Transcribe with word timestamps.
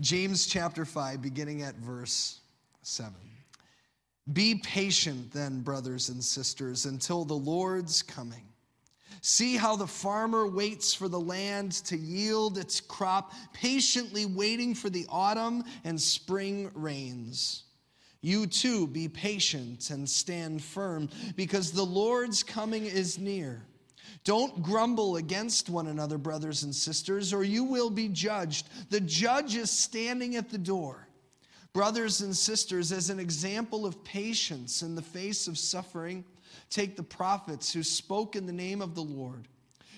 James 0.00 0.46
chapter 0.46 0.84
5, 0.84 1.22
beginning 1.22 1.62
at 1.62 1.76
verse 1.76 2.40
7. 2.82 3.14
Be 4.32 4.56
patient 4.56 5.32
then, 5.32 5.60
brothers 5.60 6.08
and 6.08 6.22
sisters, 6.22 6.86
until 6.86 7.24
the 7.24 7.34
Lord's 7.34 8.02
coming. 8.02 8.48
See 9.20 9.56
how 9.56 9.76
the 9.76 9.86
farmer 9.86 10.46
waits 10.46 10.94
for 10.94 11.08
the 11.08 11.20
land 11.20 11.72
to 11.84 11.96
yield 11.96 12.58
its 12.58 12.80
crop, 12.80 13.32
patiently 13.52 14.26
waiting 14.26 14.74
for 14.74 14.90
the 14.90 15.06
autumn 15.08 15.62
and 15.84 16.00
spring 16.00 16.70
rains. 16.74 17.64
You 18.20 18.46
too 18.46 18.86
be 18.86 19.08
patient 19.08 19.90
and 19.90 20.08
stand 20.08 20.64
firm, 20.64 21.08
because 21.36 21.70
the 21.72 21.84
Lord's 21.84 22.42
coming 22.42 22.84
is 22.84 23.18
near. 23.18 23.62
Don't 24.24 24.62
grumble 24.62 25.16
against 25.16 25.68
one 25.68 25.86
another, 25.86 26.16
brothers 26.16 26.62
and 26.62 26.74
sisters, 26.74 27.32
or 27.32 27.44
you 27.44 27.62
will 27.62 27.90
be 27.90 28.08
judged. 28.08 28.68
The 28.90 29.00
judge 29.00 29.54
is 29.54 29.70
standing 29.70 30.36
at 30.36 30.48
the 30.48 30.58
door. 30.58 31.06
Brothers 31.74 32.22
and 32.22 32.34
sisters, 32.34 32.90
as 32.90 33.10
an 33.10 33.20
example 33.20 33.84
of 33.84 34.02
patience 34.02 34.82
in 34.82 34.94
the 34.94 35.02
face 35.02 35.46
of 35.46 35.58
suffering, 35.58 36.24
take 36.70 36.96
the 36.96 37.02
prophets 37.02 37.72
who 37.72 37.82
spoke 37.82 38.34
in 38.34 38.46
the 38.46 38.52
name 38.52 38.80
of 38.80 38.94
the 38.94 39.02
Lord. 39.02 39.46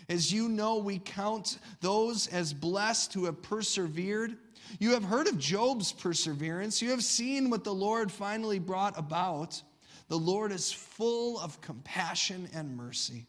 As 0.09 0.33
you 0.33 0.48
know, 0.48 0.79
we 0.79 0.98
count 0.98 1.59
those 1.81 2.27
as 2.29 2.53
blessed 2.53 3.12
who 3.12 3.27
have 3.27 3.43
persevered. 3.43 4.37
You 4.81 4.93
have 4.93 5.05
heard 5.05 5.29
of 5.29 5.39
Job's 5.39 5.93
perseverance. 5.93 6.83
You 6.83 6.91
have 6.91 7.05
seen 7.05 7.51
what 7.51 7.62
the 7.62 7.75
Lord 7.75 8.11
finally 8.11 8.59
brought 8.59 8.98
about. 8.98 9.61
The 10.09 10.19
Lord 10.19 10.51
is 10.51 10.73
full 10.73 11.39
of 11.39 11.61
compassion 11.61 12.48
and 12.55 12.77
mercy. 12.77 13.27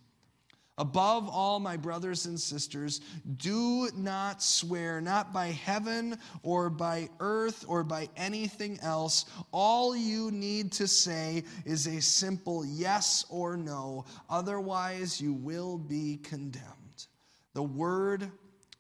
Above 0.80 1.28
all, 1.28 1.60
my 1.60 1.76
brothers 1.76 2.28
and 2.28 2.40
sisters, 2.40 3.02
do 3.38 3.90
not 3.96 4.44
swear, 4.44 5.02
not 5.02 5.34
by 5.34 5.48
heaven 5.48 6.18
or 6.44 6.70
by 6.70 7.10
earth 7.20 7.66
or 7.68 7.84
by 7.84 8.08
anything 8.16 8.80
else. 8.84 9.26
All 9.52 9.96
you 9.96 10.30
need 10.30 10.72
to 10.74 10.88
say 10.88 11.44
is 11.66 11.88
a 11.88 12.00
simple 12.00 12.64
yes 12.64 13.26
or 13.30 13.58
no. 13.58 14.06
Otherwise, 14.30 15.20
you 15.20 15.34
will 15.34 15.80
be 15.80 16.18
condemned. 16.18 17.08
The 17.54 17.64
word 17.64 18.30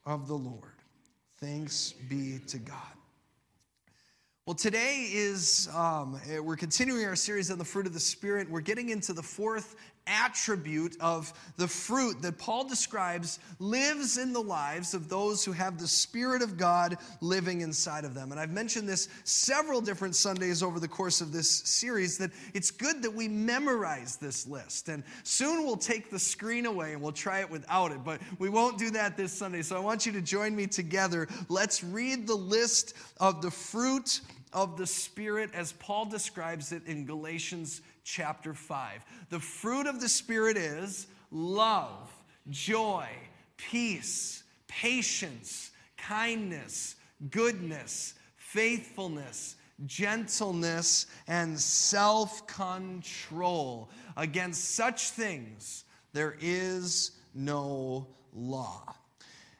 of 0.05 0.27
the 0.27 0.37
Lord. 0.37 0.73
Thanks 1.39 1.93
be 2.07 2.39
to 2.47 2.59
God. 2.59 2.77
Well, 4.45 4.55
today 4.55 5.09
is, 5.11 5.67
um, 5.75 6.21
we're 6.41 6.55
continuing 6.55 7.05
our 7.05 7.17
series 7.17 7.51
on 7.51 7.57
the 7.57 7.65
fruit 7.65 7.85
of 7.85 7.93
the 7.93 7.99
Spirit. 7.99 8.49
We're 8.49 8.61
getting 8.61 8.89
into 8.89 9.11
the 9.11 9.21
fourth 9.21 9.75
attribute 10.07 10.95
of 10.99 11.33
the 11.57 11.67
fruit 11.67 12.21
that 12.21 12.37
Paul 12.37 12.67
describes 12.67 13.39
lives 13.59 14.17
in 14.17 14.33
the 14.33 14.41
lives 14.41 14.93
of 14.93 15.09
those 15.09 15.43
who 15.43 15.51
have 15.51 15.79
the 15.79 15.87
Spirit 15.87 16.41
of 16.41 16.57
God 16.57 16.97
living 17.21 17.61
inside 17.61 18.05
of 18.05 18.13
them. 18.13 18.31
And 18.31 18.39
I've 18.39 18.51
mentioned 18.51 18.87
this 18.87 19.09
several 19.23 19.81
different 19.81 20.15
Sundays 20.15 20.63
over 20.63 20.79
the 20.79 20.87
course 20.87 21.21
of 21.21 21.31
this 21.31 21.49
series 21.49 22.17
that 22.17 22.31
it's 22.53 22.71
good 22.71 23.01
that 23.03 23.13
we 23.13 23.27
memorize 23.27 24.15
this 24.15 24.47
list. 24.47 24.89
And 24.89 25.03
soon 25.23 25.65
we'll 25.65 25.77
take 25.77 26.09
the 26.09 26.19
screen 26.19 26.65
away 26.65 26.93
and 26.93 27.01
we'll 27.01 27.11
try 27.11 27.41
it 27.41 27.49
without 27.49 27.91
it, 27.91 28.03
but 28.03 28.21
we 28.39 28.49
won't 28.49 28.77
do 28.77 28.89
that 28.91 29.17
this 29.17 29.31
Sunday. 29.33 29.61
So 29.61 29.75
I 29.75 29.79
want 29.79 30.05
you 30.05 30.11
to 30.13 30.21
join 30.21 30.55
me 30.55 30.67
together. 30.67 31.27
Let's 31.49 31.83
read 31.83 32.27
the 32.27 32.35
list 32.35 32.93
of 33.19 33.41
the 33.41 33.51
fruit 33.51 34.21
of 34.53 34.77
the 34.77 34.87
Spirit 34.87 35.51
as 35.53 35.73
Paul 35.73 36.05
describes 36.05 36.71
it 36.71 36.81
in 36.85 37.05
Galatians 37.05 37.81
chapter 38.07 38.53
5. 38.53 39.05
The 39.29 39.39
fruit 39.39 39.85
of 39.85 39.99
the 39.99 40.07
Spirit 40.07 40.55
is 40.55 41.07
love, 41.29 42.09
joy, 42.49 43.05
peace, 43.57 44.43
patience, 44.67 45.71
kindness, 45.97 46.95
goodness, 47.29 48.13
faithfulness, 48.37 49.57
gentleness, 49.85 51.07
and 51.27 51.59
self 51.59 52.47
control. 52.47 53.89
Against 54.15 54.75
such 54.75 55.09
things 55.09 55.83
there 56.13 56.37
is 56.39 57.11
no 57.35 58.07
law. 58.33 58.95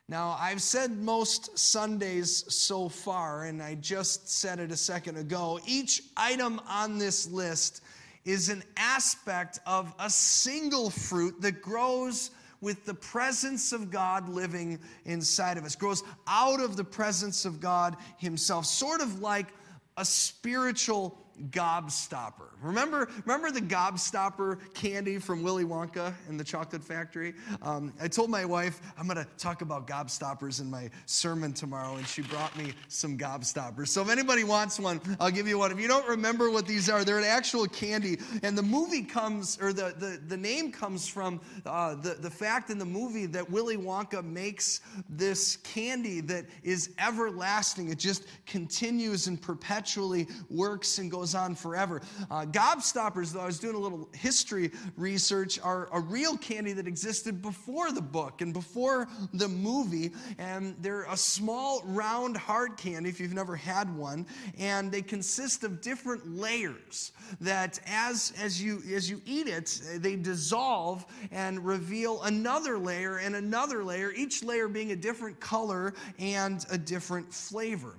Now, 0.09 0.37
I've 0.39 0.61
said 0.61 0.97
most 0.97 1.59
Sundays 1.59 2.45
so 2.47 2.87
far, 2.87 3.43
and 3.43 3.61
I 3.61 3.75
just 3.75 4.29
said 4.29 4.57
it 4.57 4.71
a 4.71 4.77
second 4.77 5.17
ago, 5.17 5.59
each 5.67 6.01
item 6.15 6.61
on 6.65 6.97
this 6.97 7.29
list 7.29 7.81
is 8.27 8.49
an 8.49 8.61
aspect 8.75 9.57
of 9.65 9.93
a 9.99 10.09
single 10.09 10.89
fruit 10.89 11.39
that 11.41 11.61
grows 11.61 12.31
with 12.59 12.85
the 12.85 12.93
presence 12.93 13.71
of 13.71 13.89
God 13.89 14.27
living 14.27 14.79
inside 15.05 15.57
of 15.57 15.63
us, 15.63 15.75
grows 15.75 16.03
out 16.27 16.59
of 16.59 16.75
the 16.75 16.83
presence 16.83 17.45
of 17.45 17.61
God 17.61 17.95
Himself, 18.17 18.65
sort 18.65 18.99
of 18.99 19.21
like 19.21 19.47
a 19.95 20.03
spiritual 20.03 21.17
gobstopper. 21.49 22.49
Remember, 22.61 23.09
remember 23.25 23.51
the 23.51 23.61
gobstopper 23.61 24.59
candy 24.73 25.19
from 25.19 25.43
Willy 25.43 25.63
Wonka 25.63 26.13
and 26.27 26.39
the 26.39 26.43
Chocolate 26.43 26.83
Factory? 26.83 27.33
Um, 27.61 27.93
I 28.01 28.07
told 28.07 28.29
my 28.29 28.45
wife 28.45 28.81
I'm 28.97 29.07
going 29.07 29.17
to 29.17 29.27
talk 29.37 29.61
about 29.61 29.87
gobstoppers 29.87 30.59
in 30.61 30.69
my 30.69 30.89
sermon 31.05 31.53
tomorrow, 31.53 31.95
and 31.95 32.07
she 32.07 32.21
brought 32.23 32.55
me 32.57 32.73
some 32.87 33.17
gobstoppers. 33.17 33.89
So 33.89 34.01
if 34.01 34.09
anybody 34.09 34.43
wants 34.43 34.79
one, 34.79 34.99
I'll 35.19 35.31
give 35.31 35.47
you 35.47 35.59
one. 35.59 35.71
If 35.71 35.79
you 35.79 35.87
don't 35.87 36.07
remember 36.07 36.49
what 36.49 36.65
these 36.65 36.89
are, 36.89 37.03
they're 37.03 37.19
an 37.19 37.23
actual 37.23 37.67
candy, 37.67 38.17
and 38.43 38.57
the 38.57 38.63
movie 38.63 39.03
comes, 39.03 39.57
or 39.61 39.73
the, 39.73 39.93
the, 39.97 40.19
the 40.27 40.37
name 40.37 40.71
comes 40.71 41.07
from 41.07 41.39
uh, 41.65 41.95
the, 41.95 42.15
the 42.15 42.29
fact 42.29 42.69
in 42.69 42.77
the 42.77 42.85
movie 42.85 43.25
that 43.27 43.49
Willy 43.49 43.77
Wonka 43.77 44.23
makes 44.23 44.81
this 45.09 45.57
candy 45.57 46.21
that 46.21 46.45
is 46.63 46.91
everlasting. 46.99 47.89
It 47.89 47.99
just 47.99 48.25
continues 48.45 49.27
and 49.27 49.41
perpetually 49.41 50.27
works 50.49 50.97
and 50.97 51.11
goes 51.11 51.26
goes 51.27 51.35
on 51.35 51.55
forever. 51.55 52.01
Uh, 52.31 52.45
gobstoppers, 52.45 53.33
though, 53.33 53.41
I 53.41 53.45
was 53.47 53.59
doing 53.59 53.75
a 53.75 53.79
little 53.79 54.07
history 54.13 54.71
research, 54.95 55.59
are 55.59 55.89
a 55.91 55.99
real 55.99 56.37
candy 56.37 56.71
that 56.71 56.87
existed 56.87 57.41
before 57.41 57.91
the 57.91 58.01
book 58.01 58.39
and 58.39 58.53
before 58.53 59.09
the 59.33 59.49
movie. 59.49 60.11
And 60.37 60.73
they're 60.79 61.03
a 61.03 61.17
small, 61.17 61.81
round, 61.83 62.37
hard 62.37 62.77
candy, 62.77 63.09
if 63.09 63.19
you've 63.19 63.33
never 63.33 63.57
had 63.57 63.93
one. 63.93 64.25
And 64.57 64.89
they 64.89 65.01
consist 65.01 65.65
of 65.65 65.81
different 65.81 66.25
layers 66.29 67.11
that 67.41 67.81
as, 67.85 68.31
as, 68.41 68.61
you, 68.61 68.81
as 68.95 69.09
you 69.09 69.21
eat 69.25 69.47
it, 69.47 69.81
they 69.97 70.15
dissolve 70.15 71.05
and 71.31 71.65
reveal 71.65 72.23
another 72.23 72.77
layer 72.77 73.17
and 73.17 73.35
another 73.35 73.83
layer, 73.83 74.13
each 74.13 74.45
layer 74.45 74.69
being 74.69 74.93
a 74.93 74.95
different 74.95 75.41
color 75.41 75.93
and 76.19 76.65
a 76.71 76.77
different 76.77 77.33
flavor. 77.33 77.95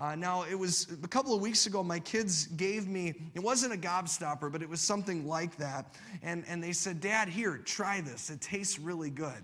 Uh, 0.00 0.14
now, 0.14 0.44
it 0.44 0.58
was 0.58 0.86
a 1.04 1.08
couple 1.08 1.34
of 1.34 1.42
weeks 1.42 1.66
ago, 1.66 1.82
my 1.82 1.98
kids 1.98 2.46
gave 2.46 2.88
me, 2.88 3.12
it 3.34 3.40
wasn't 3.40 3.74
a 3.74 3.76
gobstopper, 3.76 4.50
but 4.50 4.62
it 4.62 4.68
was 4.68 4.80
something 4.80 5.26
like 5.26 5.54
that. 5.58 5.94
And, 6.22 6.42
and 6.48 6.64
they 6.64 6.72
said, 6.72 7.02
Dad, 7.02 7.28
here, 7.28 7.58
try 7.58 8.00
this. 8.00 8.30
It 8.30 8.40
tastes 8.40 8.78
really 8.78 9.10
good, 9.10 9.42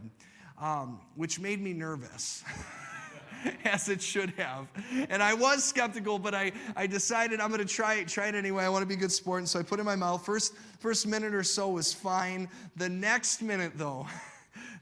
um, 0.58 0.98
which 1.14 1.38
made 1.38 1.60
me 1.60 1.74
nervous. 1.74 2.42
as 3.64 3.90
it 3.90 4.00
should 4.00 4.30
have. 4.30 4.66
And 5.10 5.22
I 5.22 5.34
was 5.34 5.62
skeptical, 5.62 6.18
but 6.18 6.34
I, 6.34 6.52
I 6.74 6.86
decided 6.86 7.38
I'm 7.38 7.50
going 7.50 7.60
to 7.60 7.66
try 7.66 7.96
it, 7.96 8.08
try 8.08 8.28
it 8.28 8.34
anyway. 8.34 8.64
I 8.64 8.70
want 8.70 8.82
to 8.82 8.86
be 8.86 8.94
a 8.94 8.96
good 8.96 9.12
sport. 9.12 9.40
And 9.40 9.48
so 9.48 9.60
I 9.60 9.62
put 9.62 9.78
it 9.78 9.82
in 9.82 9.86
my 9.86 9.94
mouth. 9.94 10.24
First, 10.24 10.54
first 10.80 11.06
minute 11.06 11.34
or 11.34 11.42
so 11.42 11.68
was 11.68 11.92
fine. 11.92 12.48
The 12.76 12.88
next 12.88 13.42
minute, 13.42 13.72
though, 13.76 14.06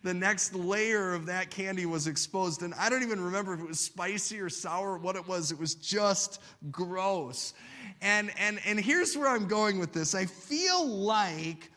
the 0.05 0.15
next 0.15 0.55
layer 0.55 1.15
of 1.15 1.27
that 1.27 1.51
candy 1.51 1.87
was 1.87 2.07
exposed. 2.07 2.63
And 2.63 2.75
I 2.75 2.91
don't 2.91 3.03
even 3.03 3.21
remember 3.21 3.55
if 3.55 3.61
it 3.61 3.67
was 3.67 3.81
spicy 3.81 4.39
or 4.39 4.51
sour 4.51 4.93
or 4.93 4.99
what 4.99 5.17
it 5.17 5.27
was. 5.27 5.51
It 5.51 5.59
was 5.59 5.75
just 5.75 6.43
gross. 6.71 7.55
And, 8.03 8.31
and, 8.39 8.61
and 8.67 8.79
here's 8.79 9.17
where 9.17 9.29
I'm 9.29 9.49
going 9.49 9.79
with 9.79 9.95
this 9.95 10.15
I 10.15 10.27
feel 10.27 10.87
like 10.87 11.71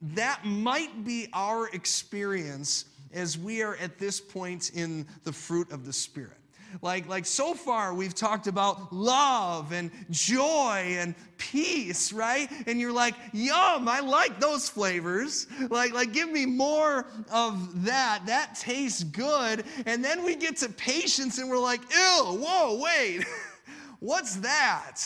that 0.00 0.44
might 0.44 1.04
be 1.04 1.28
our 1.32 1.68
experience 1.68 2.86
as 3.12 3.38
we 3.38 3.62
are 3.62 3.76
at 3.76 3.98
this 3.98 4.20
point 4.20 4.70
in 4.74 5.06
the 5.22 5.32
fruit 5.32 5.70
of 5.70 5.86
the 5.86 5.92
Spirit. 5.92 6.32
Like, 6.82 7.08
like 7.08 7.26
so 7.26 7.54
far, 7.54 7.94
we've 7.94 8.14
talked 8.14 8.46
about 8.46 8.92
love 8.92 9.72
and 9.72 9.90
joy 10.10 10.96
and 10.98 11.14
peace, 11.38 12.12
right? 12.12 12.50
And 12.66 12.80
you're 12.80 12.92
like, 12.92 13.14
yum, 13.32 13.88
I 13.88 14.00
like 14.00 14.40
those 14.40 14.68
flavors. 14.68 15.46
Like, 15.70 15.92
like 15.92 16.12
give 16.12 16.30
me 16.30 16.46
more 16.46 17.06
of 17.30 17.84
that. 17.84 18.26
That 18.26 18.54
tastes 18.54 19.02
good. 19.02 19.64
And 19.86 20.04
then 20.04 20.24
we 20.24 20.36
get 20.36 20.56
to 20.58 20.68
patience 20.68 21.38
and 21.38 21.48
we're 21.48 21.58
like, 21.58 21.80
ew, 21.90 22.38
whoa, 22.40 22.78
wait. 22.80 23.24
What's 24.00 24.36
that? 24.36 25.00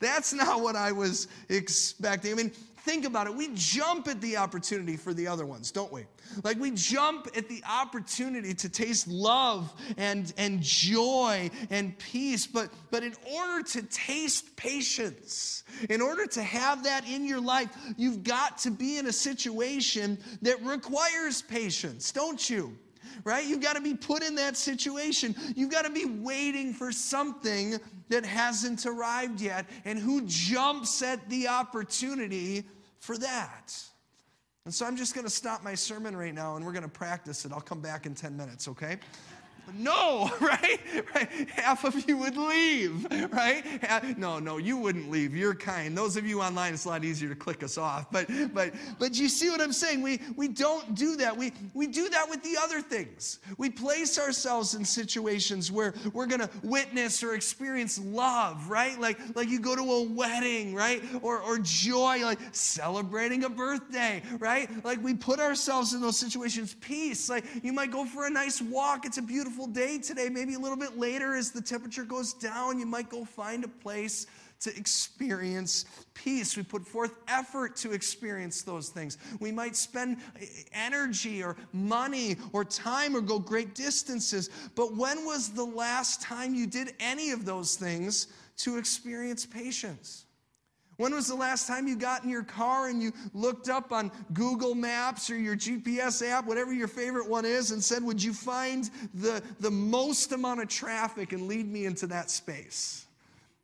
That's 0.00 0.32
not 0.32 0.60
what 0.60 0.76
I 0.76 0.92
was 0.92 1.28
expecting. 1.48 2.32
I 2.32 2.34
mean, 2.34 2.50
think 2.50 3.04
about 3.04 3.26
it. 3.26 3.34
We 3.34 3.50
jump 3.54 4.08
at 4.08 4.20
the 4.20 4.36
opportunity 4.36 4.96
for 4.96 5.14
the 5.14 5.26
other 5.26 5.46
ones, 5.46 5.70
don't 5.70 5.92
we? 5.92 6.04
Like 6.44 6.58
we 6.58 6.70
jump 6.72 7.28
at 7.36 7.48
the 7.48 7.62
opportunity 7.68 8.54
to 8.54 8.68
taste 8.68 9.08
love 9.08 9.72
and, 9.96 10.32
and 10.36 10.62
joy 10.62 11.50
and 11.70 11.98
peace. 11.98 12.46
But, 12.46 12.70
but 12.90 13.02
in 13.02 13.14
order 13.32 13.62
to 13.70 13.82
taste 13.82 14.56
patience, 14.56 15.64
in 15.88 16.00
order 16.00 16.26
to 16.26 16.42
have 16.42 16.84
that 16.84 17.08
in 17.08 17.24
your 17.24 17.40
life, 17.40 17.68
you've 17.96 18.22
got 18.22 18.58
to 18.58 18.70
be 18.70 18.98
in 18.98 19.06
a 19.06 19.12
situation 19.12 20.18
that 20.42 20.62
requires 20.62 21.42
patience, 21.42 22.12
don't 22.12 22.48
you? 22.48 22.76
right? 23.24 23.46
You've 23.46 23.60
got 23.60 23.74
to 23.74 23.82
be 23.82 23.94
put 23.94 24.22
in 24.22 24.34
that 24.36 24.56
situation. 24.56 25.34
You've 25.54 25.70
got 25.70 25.84
to 25.84 25.90
be 25.90 26.04
waiting 26.04 26.72
for 26.72 26.92
something 26.92 27.78
that 28.08 28.24
hasn't 28.24 28.86
arrived 28.86 29.40
yet. 29.40 29.66
And 29.84 29.98
who 29.98 30.22
jumps 30.26 31.02
at 31.02 31.28
the 31.28 31.48
opportunity 31.48 32.64
for 32.98 33.16
that? 33.18 33.74
And 34.64 34.72
so 34.72 34.86
I'm 34.86 34.96
just 34.96 35.14
going 35.14 35.26
to 35.26 35.30
stop 35.30 35.64
my 35.64 35.74
sermon 35.74 36.16
right 36.16 36.32
now 36.32 36.54
and 36.54 36.64
we're 36.64 36.72
going 36.72 36.84
to 36.84 36.88
practice 36.88 37.44
it. 37.44 37.52
I'll 37.52 37.60
come 37.60 37.80
back 37.80 38.06
in 38.06 38.14
10 38.14 38.36
minutes, 38.36 38.68
okay? 38.68 38.98
No, 39.74 40.30
right? 40.40 40.80
right? 41.14 41.28
Half 41.50 41.84
of 41.84 42.08
you 42.08 42.16
would 42.18 42.36
leave, 42.36 43.06
right? 43.32 43.64
No, 44.18 44.38
no, 44.38 44.58
you 44.58 44.76
wouldn't 44.76 45.10
leave. 45.10 45.34
You're 45.34 45.54
kind. 45.54 45.96
Those 45.96 46.16
of 46.16 46.26
you 46.26 46.42
online, 46.42 46.74
it's 46.74 46.84
a 46.84 46.88
lot 46.88 47.04
easier 47.04 47.28
to 47.28 47.34
click 47.34 47.62
us 47.62 47.78
off. 47.78 48.10
But 48.10 48.28
but 48.52 48.74
but 48.98 49.18
you 49.18 49.28
see 49.28 49.50
what 49.50 49.60
I'm 49.60 49.72
saying? 49.72 50.02
We 50.02 50.20
we 50.36 50.48
don't 50.48 50.94
do 50.94 51.16
that. 51.16 51.36
We 51.36 51.52
we 51.74 51.86
do 51.86 52.08
that 52.10 52.28
with 52.28 52.42
the 52.42 52.56
other 52.60 52.80
things. 52.80 53.38
We 53.56 53.70
place 53.70 54.18
ourselves 54.18 54.74
in 54.74 54.84
situations 54.84 55.70
where 55.70 55.94
we're 56.12 56.26
gonna 56.26 56.50
witness 56.62 57.22
or 57.22 57.34
experience 57.34 57.98
love, 57.98 58.68
right? 58.68 58.98
Like 59.00 59.18
like 59.34 59.48
you 59.48 59.60
go 59.60 59.76
to 59.76 59.82
a 59.82 60.02
wedding, 60.02 60.74
right? 60.74 61.02
Or 61.22 61.40
or 61.40 61.58
joy, 61.58 62.20
like 62.22 62.38
celebrating 62.52 63.44
a 63.44 63.48
birthday, 63.48 64.22
right? 64.38 64.68
Like 64.84 65.02
we 65.02 65.14
put 65.14 65.40
ourselves 65.40 65.94
in 65.94 66.00
those 66.00 66.18
situations. 66.18 66.74
Peace. 66.80 67.28
Like 67.28 67.44
you 67.62 67.72
might 67.72 67.90
go 67.90 68.04
for 68.04 68.26
a 68.26 68.30
nice 68.30 68.60
walk. 68.60 69.06
It's 69.06 69.18
a 69.18 69.22
beautiful 69.22 69.51
beautiful 69.52 69.70
day 69.70 69.98
today. 69.98 70.30
Maybe 70.30 70.54
a 70.54 70.58
little 70.58 70.78
bit 70.78 70.96
later, 70.96 71.34
as 71.34 71.50
the 71.50 71.60
temperature 71.60 72.04
goes 72.04 72.32
down, 72.32 72.78
you 72.78 72.86
might 72.86 73.10
go 73.10 73.22
find 73.22 73.64
a 73.64 73.68
place 73.68 74.26
to 74.60 74.74
experience 74.78 75.84
peace. 76.14 76.56
We 76.56 76.62
put 76.62 76.86
forth 76.86 77.12
effort 77.28 77.76
to 77.76 77.92
experience 77.92 78.62
those 78.62 78.88
things. 78.88 79.18
We 79.40 79.52
might 79.52 79.76
spend 79.76 80.16
eh, 80.40 80.46
energy 80.72 81.42
or 81.42 81.56
money 81.74 82.36
or 82.54 82.64
time 82.64 83.14
or 83.14 83.20
go 83.20 83.38
great 83.38 83.74
distances. 83.74 84.48
But 84.74 84.96
when 84.96 85.26
was 85.26 85.50
the 85.50 85.66
last 85.66 86.22
time 86.22 86.54
you 86.54 86.66
did 86.66 86.94
any 86.98 87.30
of 87.30 87.44
those 87.44 87.76
things 87.76 88.28
to 88.58 88.78
experience 88.78 89.44
patience? 89.44 90.24
When 90.96 91.14
was 91.14 91.26
the 91.26 91.34
last 91.34 91.66
time 91.66 91.88
you 91.88 91.96
got 91.96 92.22
in 92.22 92.28
your 92.28 92.42
car 92.42 92.88
and 92.88 93.02
you 93.02 93.12
looked 93.32 93.68
up 93.68 93.92
on 93.92 94.12
Google 94.32 94.74
Maps 94.74 95.30
or 95.30 95.36
your 95.36 95.56
GPS 95.56 96.26
app, 96.26 96.46
whatever 96.46 96.72
your 96.72 96.88
favorite 96.88 97.28
one 97.28 97.44
is, 97.44 97.70
and 97.70 97.82
said, 97.82 98.02
Would 98.02 98.22
you 98.22 98.32
find 98.32 98.90
the, 99.14 99.42
the 99.60 99.70
most 99.70 100.32
amount 100.32 100.60
of 100.60 100.68
traffic 100.68 101.32
and 101.32 101.48
lead 101.48 101.66
me 101.66 101.86
into 101.86 102.06
that 102.08 102.30
space? 102.30 103.06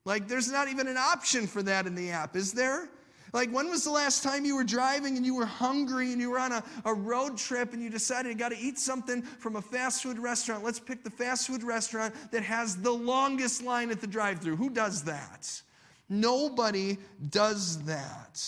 Like, 0.04 0.26
there's 0.26 0.50
not 0.50 0.68
even 0.68 0.88
an 0.88 0.96
option 0.96 1.46
for 1.46 1.62
that 1.64 1.86
in 1.86 1.94
the 1.94 2.10
app, 2.10 2.34
is 2.34 2.52
there? 2.52 2.88
Like, 3.34 3.50
when 3.50 3.68
was 3.68 3.84
the 3.84 3.90
last 3.90 4.22
time 4.22 4.46
you 4.46 4.56
were 4.56 4.64
driving 4.64 5.18
and 5.18 5.26
you 5.26 5.34
were 5.34 5.44
hungry 5.44 6.12
and 6.12 6.20
you 6.20 6.30
were 6.30 6.38
on 6.38 6.52
a, 6.52 6.64
a 6.86 6.94
road 6.94 7.36
trip 7.36 7.74
and 7.74 7.82
you 7.82 7.90
decided 7.90 8.30
you 8.30 8.38
got 8.38 8.52
to 8.52 8.58
eat 8.58 8.78
something 8.78 9.20
from 9.20 9.56
a 9.56 9.62
fast 9.62 10.02
food 10.02 10.18
restaurant? 10.18 10.64
Let's 10.64 10.80
pick 10.80 11.04
the 11.04 11.10
fast 11.10 11.46
food 11.46 11.62
restaurant 11.62 12.14
that 12.30 12.42
has 12.42 12.76
the 12.76 12.90
longest 12.90 13.62
line 13.62 13.90
at 13.90 14.00
the 14.00 14.06
drive 14.06 14.40
through. 14.40 14.56
Who 14.56 14.70
does 14.70 15.04
that? 15.04 15.62
Nobody 16.08 16.98
does 17.30 17.82
that. 17.84 18.42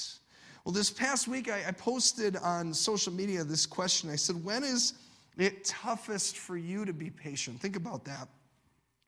Well, 0.64 0.72
this 0.72 0.90
past 0.90 1.28
week, 1.28 1.50
I, 1.50 1.72
posted 1.72 2.36
on 2.36 2.72
social 2.72 3.12
media 3.12 3.44
this 3.44 3.66
question. 3.66 4.10
I 4.10 4.16
said, 4.16 4.42
When 4.44 4.62
is 4.62 4.94
it 5.36 5.64
toughest 5.64 6.36
for 6.36 6.56
you 6.56 6.84
to 6.84 6.92
be 6.92 7.10
patient? 7.10 7.60
Think 7.60 7.76
about 7.76 8.04
that. 8.04 8.28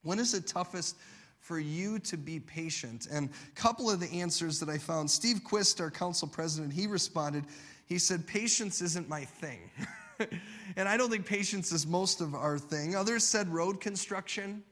When 0.02 0.19
is 0.19 0.34
it 0.34 0.46
toughest 0.46 0.96
for 1.40 1.58
you 1.58 1.99
to 2.00 2.16
be 2.16 2.40
patient? 2.40 3.06
And 3.10 3.28
a 3.28 3.60
couple 3.60 3.90
of 3.90 4.00
the 4.00 4.10
answers 4.20 4.60
that 4.60 4.69
I 4.69 4.78
found 4.78 5.10
Steve 5.10 5.43
Quist, 5.44 5.81
our 5.81 5.90
council 5.90 6.28
president, 6.28 6.72
he 6.72 6.87
responded, 6.87 7.44
He 7.87 7.99
said, 7.99 8.26
Patience 8.26 8.81
isn't 8.82 9.08
my 9.08 9.25
thing. 9.25 9.70
and 10.76 10.88
I 10.88 10.96
don't 10.96 11.10
think 11.10 11.26
patience 11.26 11.72
is 11.72 11.87
most 11.87 12.20
of 12.20 12.34
our 12.34 12.58
thing. 12.58 12.96
Others 12.96 13.25
said 13.25 13.49
road 13.49 13.81
construction, 13.81 14.62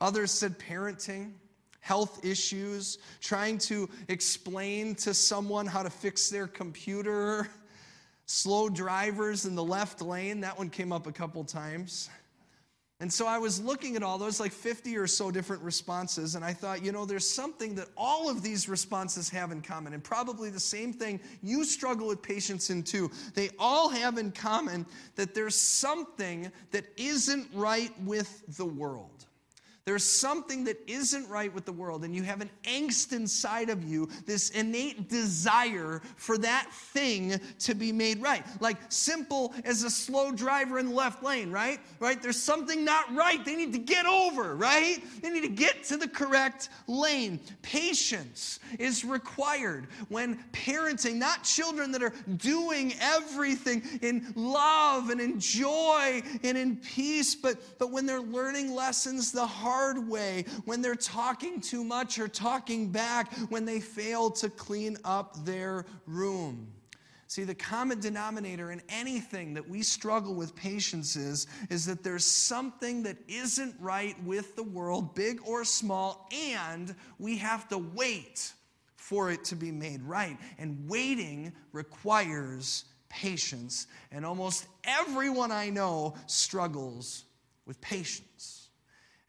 others 0.00 0.30
said 0.30 0.58
parenting 0.58 1.32
health 1.82 2.24
issues, 2.24 2.98
trying 3.20 3.58
to 3.58 3.90
explain 4.08 4.94
to 4.94 5.12
someone 5.12 5.66
how 5.66 5.82
to 5.82 5.90
fix 5.90 6.30
their 6.30 6.46
computer, 6.46 7.48
slow 8.26 8.68
drivers 8.68 9.44
in 9.44 9.54
the 9.54 9.64
left 9.64 10.00
lane. 10.00 10.40
That 10.40 10.56
one 10.56 10.70
came 10.70 10.92
up 10.92 11.06
a 11.06 11.12
couple 11.12 11.44
times. 11.44 12.08
And 13.00 13.12
so 13.12 13.26
I 13.26 13.36
was 13.38 13.60
looking 13.60 13.96
at 13.96 14.04
all 14.04 14.16
those, 14.16 14.38
like 14.38 14.52
50 14.52 14.96
or 14.96 15.08
so 15.08 15.32
different 15.32 15.60
responses, 15.64 16.36
and 16.36 16.44
I 16.44 16.52
thought, 16.52 16.84
you 16.84 16.92
know, 16.92 17.04
there's 17.04 17.28
something 17.28 17.74
that 17.74 17.88
all 17.96 18.30
of 18.30 18.44
these 18.44 18.68
responses 18.68 19.28
have 19.30 19.50
in 19.50 19.60
common, 19.60 19.92
and 19.92 20.04
probably 20.04 20.50
the 20.50 20.60
same 20.60 20.92
thing 20.92 21.18
you 21.42 21.64
struggle 21.64 22.06
with 22.06 22.22
patience 22.22 22.70
in 22.70 22.84
too. 22.84 23.10
They 23.34 23.50
all 23.58 23.88
have 23.88 24.18
in 24.18 24.30
common 24.30 24.86
that 25.16 25.34
there's 25.34 25.56
something 25.56 26.52
that 26.70 26.84
isn't 26.96 27.48
right 27.52 27.90
with 28.02 28.56
the 28.56 28.66
world. 28.66 29.26
There's 29.84 30.04
something 30.04 30.62
that 30.64 30.78
isn't 30.86 31.28
right 31.28 31.52
with 31.52 31.64
the 31.64 31.72
world, 31.72 32.04
and 32.04 32.14
you 32.14 32.22
have 32.22 32.40
an 32.40 32.50
angst 32.62 33.12
inside 33.12 33.68
of 33.68 33.82
you, 33.82 34.08
this 34.26 34.50
innate 34.50 35.08
desire 35.08 36.00
for 36.14 36.38
that 36.38 36.68
thing 36.72 37.40
to 37.58 37.74
be 37.74 37.90
made 37.90 38.22
right. 38.22 38.46
Like 38.60 38.76
simple 38.90 39.52
as 39.64 39.82
a 39.82 39.90
slow 39.90 40.30
driver 40.30 40.78
in 40.78 40.90
the 40.90 40.94
left 40.94 41.24
lane, 41.24 41.50
right? 41.50 41.80
Right? 41.98 42.22
There's 42.22 42.40
something 42.40 42.84
not 42.84 43.12
right. 43.12 43.44
They 43.44 43.56
need 43.56 43.72
to 43.72 43.80
get 43.80 44.06
over, 44.06 44.54
right? 44.54 45.02
They 45.20 45.30
need 45.30 45.42
to 45.42 45.48
get 45.48 45.82
to 45.84 45.96
the 45.96 46.06
correct 46.06 46.68
lane. 46.86 47.40
Patience 47.62 48.60
is 48.78 49.04
required 49.04 49.88
when 50.08 50.38
parenting, 50.52 51.16
not 51.16 51.42
children 51.42 51.90
that 51.90 52.04
are 52.04 52.14
doing 52.36 52.94
everything 53.00 53.82
in 54.00 54.32
love 54.36 55.10
and 55.10 55.20
in 55.20 55.40
joy 55.40 56.22
and 56.44 56.56
in 56.56 56.76
peace, 56.76 57.34
but, 57.34 57.80
but 57.80 57.90
when 57.90 58.06
they're 58.06 58.20
learning 58.20 58.76
lessons 58.76 59.32
the 59.32 59.44
hard 59.44 59.71
hard 59.72 60.06
way, 60.06 60.44
when 60.66 60.82
they're 60.82 60.94
talking 60.94 61.60
too 61.60 61.82
much 61.82 62.18
or 62.18 62.28
talking 62.28 62.90
back, 62.90 63.32
when 63.48 63.64
they 63.64 63.80
fail 63.80 64.30
to 64.30 64.50
clean 64.50 64.98
up 65.02 65.42
their 65.46 65.86
room. 66.06 66.68
See, 67.26 67.44
the 67.44 67.54
common 67.54 67.98
denominator 67.98 68.70
in 68.70 68.82
anything 68.90 69.54
that 69.54 69.66
we 69.66 69.82
struggle 69.82 70.34
with 70.34 70.54
patience 70.54 71.16
is, 71.16 71.46
is 71.70 71.86
that 71.86 72.04
there's 72.04 72.26
something 72.26 73.04
that 73.04 73.16
isn't 73.26 73.74
right 73.80 74.22
with 74.24 74.54
the 74.56 74.62
world, 74.62 75.14
big 75.14 75.40
or 75.46 75.64
small, 75.64 76.28
and 76.30 76.94
we 77.18 77.38
have 77.38 77.66
to 77.70 77.78
wait 77.78 78.52
for 78.96 79.30
it 79.30 79.44
to 79.44 79.56
be 79.56 79.72
made 79.72 80.02
right. 80.02 80.36
And 80.58 80.86
waiting 80.86 81.54
requires 81.72 82.84
patience. 83.08 83.86
And 84.10 84.26
almost 84.26 84.66
everyone 84.84 85.50
I 85.50 85.70
know 85.70 86.14
struggles 86.26 87.24
with 87.64 87.80
patience. 87.80 88.61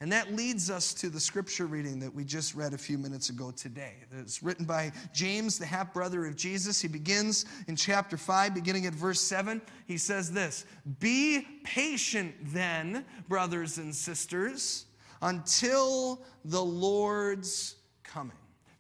And 0.04 0.12
that 0.12 0.36
leads 0.36 0.70
us 0.70 0.94
to 0.96 1.10
the 1.10 1.18
scripture 1.18 1.66
reading 1.66 1.98
that 2.00 2.14
we 2.14 2.26
just 2.26 2.56
read 2.56 2.74
a 2.74 2.78
few 2.78 2.98
minutes 2.98 3.30
ago 3.30 3.52
today. 3.52 3.94
It's 4.20 4.44
written 4.44 4.66
by 4.66 4.92
James, 5.14 5.58
the 5.58 5.66
half 5.66 5.94
brother 5.94 6.26
of 6.26 6.36
Jesus. 6.36 6.82
He 6.82 6.90
begins 6.90 7.46
in 7.70 7.78
chapter 7.78 8.18
5, 8.18 8.54
beginning 8.54 8.86
at 8.86 8.94
verse 8.94 9.22
7. 9.22 9.62
He 9.88 9.98
says 9.98 10.30
this 10.30 10.66
Be 11.00 11.48
patient 11.64 12.36
then, 12.48 13.06
brothers 13.30 13.78
and 13.78 13.96
sisters, 13.96 14.88
until 15.22 16.22
the 16.44 16.62
Lord's 16.62 17.78
coming. 18.04 18.36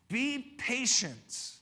Be 0.09 0.53
patient. 0.57 1.53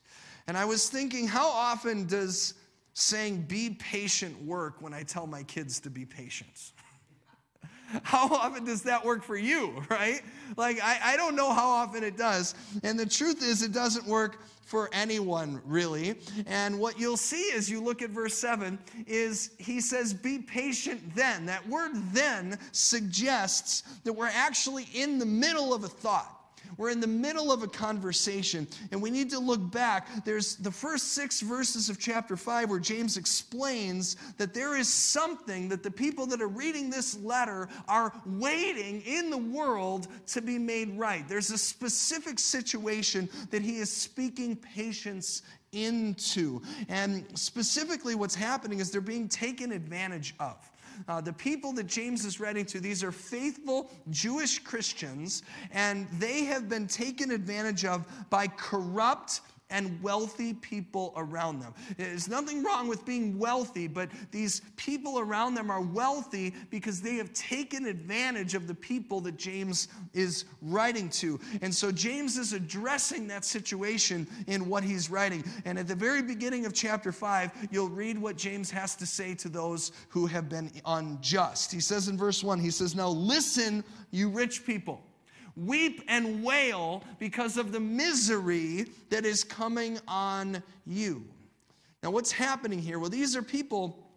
And 0.47 0.57
I 0.57 0.65
was 0.65 0.89
thinking, 0.89 1.27
how 1.27 1.47
often 1.47 2.07
does 2.07 2.55
saying 2.95 3.43
be 3.43 3.77
patient 3.79 4.43
work 4.43 4.81
when 4.81 4.95
I 4.95 5.03
tell 5.03 5.27
my 5.27 5.43
kids 5.43 5.79
to 5.81 5.91
be 5.91 6.03
patient? 6.03 6.71
How 8.03 8.27
often 8.27 8.65
does 8.65 8.83
that 8.83 9.03
work 9.03 9.23
for 9.23 9.37
you, 9.37 9.83
right? 9.89 10.21
Like, 10.57 10.79
I, 10.83 10.99
I 11.03 11.17
don't 11.17 11.35
know 11.35 11.53
how 11.53 11.69
often 11.69 12.03
it 12.03 12.17
does. 12.17 12.55
And 12.83 12.99
the 12.99 13.05
truth 13.05 13.41
is, 13.41 13.61
it 13.61 13.71
doesn't 13.71 14.05
work 14.05 14.39
for 14.63 14.89
anyone, 14.93 15.61
really. 15.65 16.15
And 16.45 16.79
what 16.79 16.99
you'll 16.99 17.17
see 17.17 17.51
as 17.55 17.69
you 17.69 17.81
look 17.81 18.01
at 18.01 18.09
verse 18.09 18.37
7 18.37 18.79
is 19.07 19.51
he 19.57 19.81
says, 19.81 20.13
Be 20.13 20.39
patient 20.39 21.15
then. 21.15 21.45
That 21.45 21.67
word 21.67 21.91
then 22.13 22.57
suggests 22.71 23.83
that 24.03 24.13
we're 24.13 24.27
actually 24.27 24.87
in 24.93 25.19
the 25.19 25.25
middle 25.25 25.73
of 25.73 25.83
a 25.83 25.89
thought. 25.89 26.40
We're 26.77 26.89
in 26.89 26.99
the 26.99 27.07
middle 27.07 27.51
of 27.51 27.63
a 27.63 27.67
conversation, 27.67 28.67
and 28.91 29.01
we 29.01 29.11
need 29.11 29.29
to 29.31 29.39
look 29.39 29.71
back. 29.71 30.07
There's 30.25 30.55
the 30.55 30.71
first 30.71 31.13
six 31.13 31.41
verses 31.41 31.89
of 31.89 31.99
chapter 31.99 32.37
5 32.37 32.69
where 32.69 32.79
James 32.79 33.17
explains 33.17 34.15
that 34.37 34.53
there 34.53 34.77
is 34.77 34.91
something 34.91 35.69
that 35.69 35.83
the 35.83 35.91
people 35.91 36.25
that 36.27 36.41
are 36.41 36.47
reading 36.47 36.89
this 36.89 37.17
letter 37.19 37.69
are 37.87 38.13
waiting 38.25 39.01
in 39.01 39.29
the 39.29 39.37
world 39.37 40.07
to 40.27 40.41
be 40.41 40.57
made 40.57 40.97
right. 40.97 41.27
There's 41.27 41.51
a 41.51 41.57
specific 41.57 42.39
situation 42.39 43.29
that 43.49 43.61
he 43.61 43.77
is 43.77 43.91
speaking 43.91 44.55
patience 44.55 45.43
into. 45.71 46.61
And 46.89 47.25
specifically, 47.37 48.15
what's 48.15 48.35
happening 48.35 48.79
is 48.79 48.91
they're 48.91 49.01
being 49.01 49.27
taken 49.27 49.71
advantage 49.71 50.35
of. 50.39 50.70
Uh, 51.07 51.21
the 51.21 51.33
people 51.33 51.73
that 51.73 51.87
James 51.87 52.25
is 52.25 52.39
writing 52.39 52.65
to, 52.65 52.79
these 52.79 53.03
are 53.03 53.11
faithful 53.11 53.89
Jewish 54.09 54.59
Christians, 54.59 55.43
and 55.71 56.07
they 56.19 56.45
have 56.45 56.69
been 56.69 56.87
taken 56.87 57.31
advantage 57.31 57.85
of 57.85 58.05
by 58.29 58.47
corrupt 58.47 59.41
and 59.71 60.01
wealthy 60.03 60.53
people 60.53 61.13
around 61.15 61.59
them. 61.59 61.73
There's 61.97 62.27
nothing 62.27 62.63
wrong 62.63 62.87
with 62.87 63.05
being 63.05 63.39
wealthy, 63.39 63.87
but 63.87 64.09
these 64.31 64.61
people 64.75 65.19
around 65.19 65.55
them 65.55 65.71
are 65.71 65.81
wealthy 65.81 66.53
because 66.69 67.01
they 67.01 67.15
have 67.15 67.33
taken 67.33 67.85
advantage 67.85 68.53
of 68.53 68.67
the 68.67 68.75
people 68.75 69.21
that 69.21 69.37
James 69.37 69.87
is 70.13 70.45
writing 70.61 71.09
to. 71.09 71.39
And 71.61 71.73
so 71.73 71.91
James 71.91 72.37
is 72.37 72.53
addressing 72.53 73.27
that 73.27 73.45
situation 73.45 74.27
in 74.47 74.67
what 74.67 74.83
he's 74.83 75.09
writing. 75.09 75.43
And 75.65 75.79
at 75.79 75.87
the 75.87 75.95
very 75.95 76.21
beginning 76.21 76.65
of 76.65 76.73
chapter 76.73 77.11
5, 77.11 77.69
you'll 77.71 77.89
read 77.89 78.17
what 78.17 78.37
James 78.37 78.69
has 78.71 78.95
to 78.97 79.05
say 79.05 79.33
to 79.35 79.49
those 79.49 79.91
who 80.09 80.25
have 80.27 80.49
been 80.49 80.71
unjust. 80.85 81.71
He 81.71 81.79
says 81.79 82.07
in 82.07 82.17
verse 82.17 82.43
1, 82.43 82.59
he 82.59 82.71
says, 82.71 82.95
Now 82.95 83.09
listen, 83.09 83.83
you 84.11 84.29
rich 84.29 84.65
people. 84.65 85.01
Weep 85.55 86.03
and 86.07 86.43
wail 86.43 87.03
because 87.19 87.57
of 87.57 87.71
the 87.71 87.79
misery 87.79 88.87
that 89.09 89.25
is 89.25 89.43
coming 89.43 89.99
on 90.07 90.61
you. 90.85 91.25
Now, 92.03 92.11
what's 92.11 92.31
happening 92.31 92.79
here? 92.79 92.99
Well, 92.99 93.09
these 93.09 93.35
are 93.35 93.43
people 93.43 94.07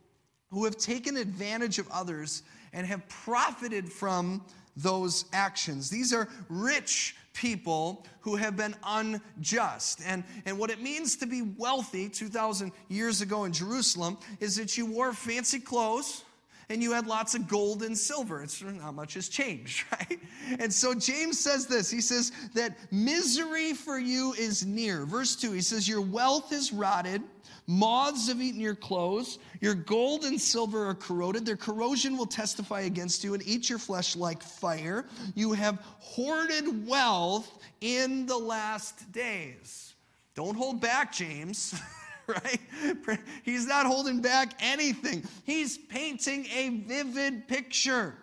who 0.50 0.64
have 0.64 0.76
taken 0.76 1.16
advantage 1.16 1.78
of 1.78 1.88
others 1.90 2.42
and 2.72 2.86
have 2.86 3.06
profited 3.08 3.90
from 3.90 4.44
those 4.76 5.26
actions. 5.32 5.90
These 5.90 6.12
are 6.12 6.28
rich 6.48 7.16
people 7.32 8.06
who 8.20 8.36
have 8.36 8.56
been 8.56 8.74
unjust. 8.84 10.00
And, 10.06 10.24
and 10.46 10.58
what 10.58 10.70
it 10.70 10.80
means 10.80 11.16
to 11.16 11.26
be 11.26 11.42
wealthy 11.42 12.08
2,000 12.08 12.72
years 12.88 13.20
ago 13.20 13.44
in 13.44 13.52
Jerusalem 13.52 14.18
is 14.40 14.56
that 14.56 14.78
you 14.78 14.86
wore 14.86 15.12
fancy 15.12 15.60
clothes 15.60 16.24
and 16.68 16.82
you 16.82 16.92
had 16.92 17.06
lots 17.06 17.34
of 17.34 17.48
gold 17.48 17.82
and 17.82 17.96
silver. 17.96 18.42
It's 18.42 18.62
not 18.62 18.94
much 18.94 19.14
has 19.14 19.28
changed, 19.28 19.84
right? 19.92 20.18
And 20.58 20.72
so 20.72 20.94
James 20.94 21.38
says 21.38 21.66
this. 21.66 21.90
He 21.90 22.00
says 22.00 22.32
that 22.54 22.76
misery 22.90 23.72
for 23.72 23.98
you 23.98 24.34
is 24.34 24.64
near. 24.64 25.06
Verse 25.06 25.36
2, 25.36 25.52
he 25.52 25.60
says, 25.60 25.88
Your 25.88 26.00
wealth 26.00 26.52
is 26.52 26.72
rotted, 26.72 27.22
moths 27.66 28.28
have 28.28 28.40
eaten 28.40 28.60
your 28.60 28.74
clothes, 28.74 29.38
your 29.60 29.74
gold 29.74 30.24
and 30.24 30.40
silver 30.40 30.86
are 30.86 30.94
corroded. 30.94 31.46
Their 31.46 31.56
corrosion 31.56 32.16
will 32.16 32.26
testify 32.26 32.82
against 32.82 33.24
you 33.24 33.34
and 33.34 33.42
eat 33.46 33.68
your 33.68 33.78
flesh 33.78 34.16
like 34.16 34.42
fire. 34.42 35.06
You 35.34 35.52
have 35.52 35.78
hoarded 35.98 36.86
wealth 36.86 37.58
in 37.80 38.26
the 38.26 38.36
last 38.36 39.10
days. 39.12 39.94
Don't 40.34 40.56
hold 40.56 40.80
back, 40.80 41.12
James. 41.12 41.74
right? 43.06 43.20
He's 43.42 43.66
not 43.66 43.86
holding 43.86 44.20
back 44.20 44.54
anything. 44.60 45.24
He's 45.44 45.78
painting 45.78 46.46
a 46.46 46.70
vivid 46.86 47.46
picture 47.48 48.14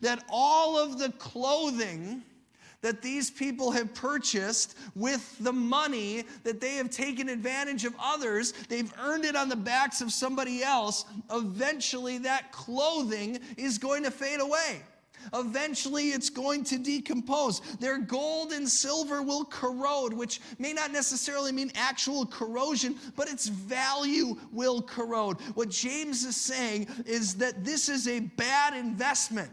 that 0.00 0.24
all 0.28 0.78
of 0.78 0.98
the 0.98 1.10
clothing 1.12 2.22
that 2.82 3.02
these 3.02 3.30
people 3.30 3.70
have 3.70 3.92
purchased 3.94 4.76
with 4.94 5.36
the 5.40 5.52
money 5.52 6.24
that 6.44 6.60
they 6.60 6.76
have 6.76 6.90
taken 6.90 7.28
advantage 7.28 7.84
of 7.84 7.94
others, 8.00 8.52
they've 8.68 8.92
earned 8.98 9.24
it 9.24 9.36
on 9.36 9.48
the 9.48 9.56
backs 9.56 10.00
of 10.00 10.10
somebody 10.12 10.62
else. 10.62 11.04
Eventually, 11.30 12.18
that 12.18 12.52
clothing 12.52 13.38
is 13.56 13.76
going 13.76 14.02
to 14.04 14.10
fade 14.10 14.40
away. 14.40 14.82
Eventually, 15.34 16.10
it's 16.10 16.30
going 16.30 16.64
to 16.64 16.78
decompose. 16.78 17.60
Their 17.78 17.98
gold 17.98 18.52
and 18.52 18.68
silver 18.68 19.22
will 19.22 19.44
corrode, 19.44 20.12
which 20.12 20.40
may 20.58 20.72
not 20.72 20.92
necessarily 20.92 21.52
mean 21.52 21.70
actual 21.74 22.26
corrosion, 22.26 22.96
but 23.16 23.30
its 23.30 23.48
value 23.48 24.36
will 24.52 24.82
corrode. 24.82 25.40
What 25.54 25.70
James 25.70 26.24
is 26.24 26.36
saying 26.36 26.88
is 27.06 27.34
that 27.36 27.64
this 27.64 27.88
is 27.88 28.08
a 28.08 28.20
bad 28.20 28.74
investment. 28.74 29.50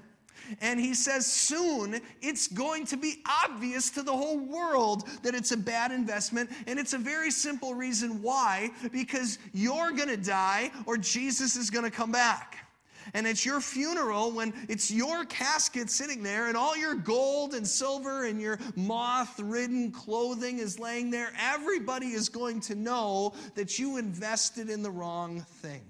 And 0.62 0.80
he 0.80 0.94
says, 0.94 1.26
soon 1.26 2.00
it's 2.22 2.48
going 2.48 2.86
to 2.86 2.98
be 2.98 3.22
obvious 3.44 3.90
to 3.92 4.02
the 4.02 4.16
whole 4.16 4.40
world 4.40 5.08
that 5.24 5.36
it's 5.36 5.52
a 5.52 5.58
bad 5.58 5.92
investment. 5.92 6.50
And 6.68 6.80
it's 6.80 6.94
a 6.94 6.98
very 6.98 7.32
simple 7.32 7.74
reason 7.74 8.22
why 8.22 8.72
because 8.92 9.40
you're 9.54 9.92
going 9.92 10.10
to 10.10 10.18
die 10.18 10.72
or 10.86 10.98
Jesus 10.98 11.56
is 11.56 11.70
going 11.70 11.86
to 11.86 11.92
come 11.92 12.12
back 12.12 12.67
and 13.14 13.28
it's 13.28 13.46
your 13.46 13.62
funeral 13.62 14.32
when 14.32 14.54
it's 14.70 14.92
your 14.92 15.26
casket 15.26 15.90
sitting 15.90 16.24
there 16.24 16.48
and 16.48 16.58
all 16.58 16.76
your 16.78 16.96
gold 16.96 17.54
and 17.54 17.68
silver 17.68 18.26
and 18.26 18.42
your 18.42 18.60
moth 18.76 19.40
ridden 19.40 19.92
clothing 19.92 20.60
is 20.60 20.80
laying 20.80 21.10
there, 21.10 21.32
everybody 21.40 22.08
is 22.08 22.30
going 22.30 22.60
to 22.62 22.76
know 22.76 23.34
that 23.56 23.80
you 23.80 23.98
invested 23.98 24.70
in 24.70 24.82
the 24.84 24.92
wrong 24.92 25.42
thing. 25.62 25.84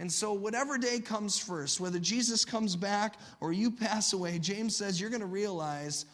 And 0.00 0.10
so, 0.10 0.32
whatever 0.32 0.76
day 0.76 0.98
comes 0.98 1.38
first, 1.38 1.80
whether 1.80 1.98
Jesus 1.98 2.44
comes 2.44 2.74
back 2.74 3.16
or 3.40 3.52
you 3.52 3.70
pass 3.70 4.12
away, 4.12 4.38
James 4.38 4.76
says 4.76 5.00
you're 5.00 5.10
going 5.10 5.20
to 5.20 5.26
realize 5.26 6.06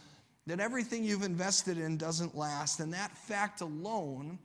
that 0.46 0.60
everything 0.60 1.02
you've 1.02 1.22
invested 1.22 1.78
in 1.78 1.96
doesn't 1.96 2.36
last. 2.36 2.80
And 2.80 2.92
that 2.92 3.16
fact 3.16 3.62
alone 3.62 4.38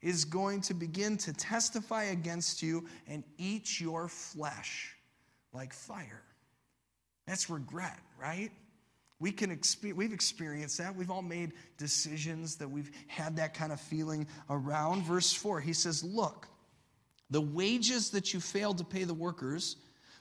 is 0.00 0.24
going 0.24 0.60
to 0.62 0.74
begin 0.74 1.16
to 1.18 1.32
testify 1.32 2.04
against 2.04 2.62
you 2.62 2.86
and 3.06 3.24
eat 3.36 3.80
your 3.80 4.08
flesh 4.08 4.97
like 5.52 5.72
fire. 5.72 6.22
That's 7.26 7.50
regret, 7.50 7.98
right? 8.20 8.50
We 9.20 9.32
can 9.32 9.50
experience, 9.50 9.98
we've 9.98 10.12
experienced 10.12 10.78
that. 10.78 10.94
We've 10.94 11.10
all 11.10 11.22
made 11.22 11.52
decisions 11.76 12.56
that 12.56 12.70
we've 12.70 12.90
had 13.08 13.36
that 13.36 13.52
kind 13.52 13.72
of 13.72 13.80
feeling 13.80 14.26
around. 14.48 15.02
Verse 15.02 15.32
4, 15.32 15.60
he 15.60 15.72
says, 15.72 16.04
Look, 16.04 16.48
the 17.30 17.40
wages 17.40 18.10
that 18.10 18.32
you 18.32 18.40
failed 18.40 18.78
to 18.78 18.84
pay 18.84 19.04
the 19.04 19.14
workers 19.14 19.76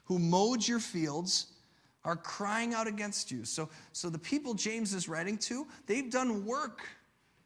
who 0.05 0.19
mowed 0.19 0.67
your 0.67 0.79
fields 0.79 1.47
are 2.03 2.15
crying 2.15 2.73
out 2.73 2.87
against 2.87 3.31
you. 3.31 3.43
So, 3.43 3.69
so 3.91 4.09
the 4.09 4.19
people 4.19 4.53
James 4.53 4.93
is 4.93 5.09
writing 5.09 5.37
to, 5.39 5.67
they've 5.85 6.09
done 6.09 6.45
work 6.45 6.87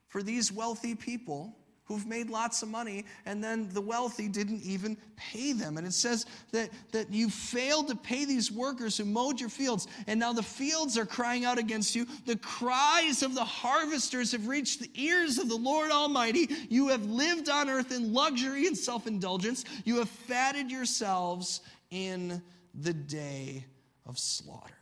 for 0.08 0.22
these 0.24 0.52
wealthy 0.52 0.94
people 0.96 1.58
who've 1.94 2.08
made 2.08 2.30
lots 2.30 2.62
of 2.62 2.70
money, 2.70 3.06
and 3.26 3.44
then 3.44 3.70
the 3.70 3.82
wealthy 3.82 4.28
didn't 4.28 4.62
even 4.64 4.98
pay 5.16 5.54
them. 5.54 5.78
And 5.78 5.86
it 5.86 5.94
says 5.94 6.26
that, 6.52 6.70
that 6.92 7.12
you 7.12 7.30
failed 7.30 7.88
to 7.90 7.96
pay 7.96 8.26
these 8.26 8.52
workers 8.52 8.98
who 8.98 9.06
mowed 9.06 9.40
your 9.40 9.50
fields, 9.50 9.88
and 10.08 10.20
now 10.20 10.34
the 10.34 10.44
fields 10.44 10.98
are 10.98 11.06
crying 11.06 11.46
out 11.46 11.58
against 11.58 11.96
you. 11.96 12.06
The 12.26 12.38
cries 12.38 13.24
of 13.24 13.36
the 13.36 13.46
harvesters 13.46 14.32
have 14.32 14.48
reached 14.48 14.80
the 14.80 14.90
ears 14.96 15.38
of 15.38 15.50
the 15.50 15.56
Lord 15.56 15.92
Almighty. 15.92 16.50
You 16.70 16.90
have 16.90 17.06
lived 17.06 17.50
on 17.50 17.70
earth 17.70 17.92
in 17.92 18.14
luxury 18.14 18.68
and 18.68 18.78
self 18.78 19.08
indulgence, 19.08 19.66
you 19.86 19.98
have 19.98 20.10
fatted 20.10 20.72
yourselves 20.72 21.62
in 21.92 22.42
the 22.74 22.94
day 22.94 23.66
of 24.06 24.18
slaughter. 24.18 24.81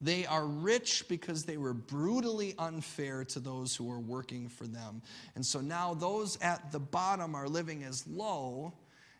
They 0.00 0.26
are 0.26 0.46
rich 0.46 1.04
because 1.08 1.44
they 1.44 1.56
were 1.56 1.72
brutally 1.72 2.54
unfair 2.58 3.24
to 3.26 3.40
those 3.40 3.74
who 3.74 3.84
were 3.84 4.00
working 4.00 4.48
for 4.48 4.66
them. 4.66 5.02
And 5.34 5.44
so 5.44 5.60
now 5.60 5.94
those 5.94 6.36
at 6.40 6.72
the 6.72 6.80
bottom 6.80 7.34
are 7.34 7.48
living 7.48 7.84
as 7.84 8.06
low 8.06 8.74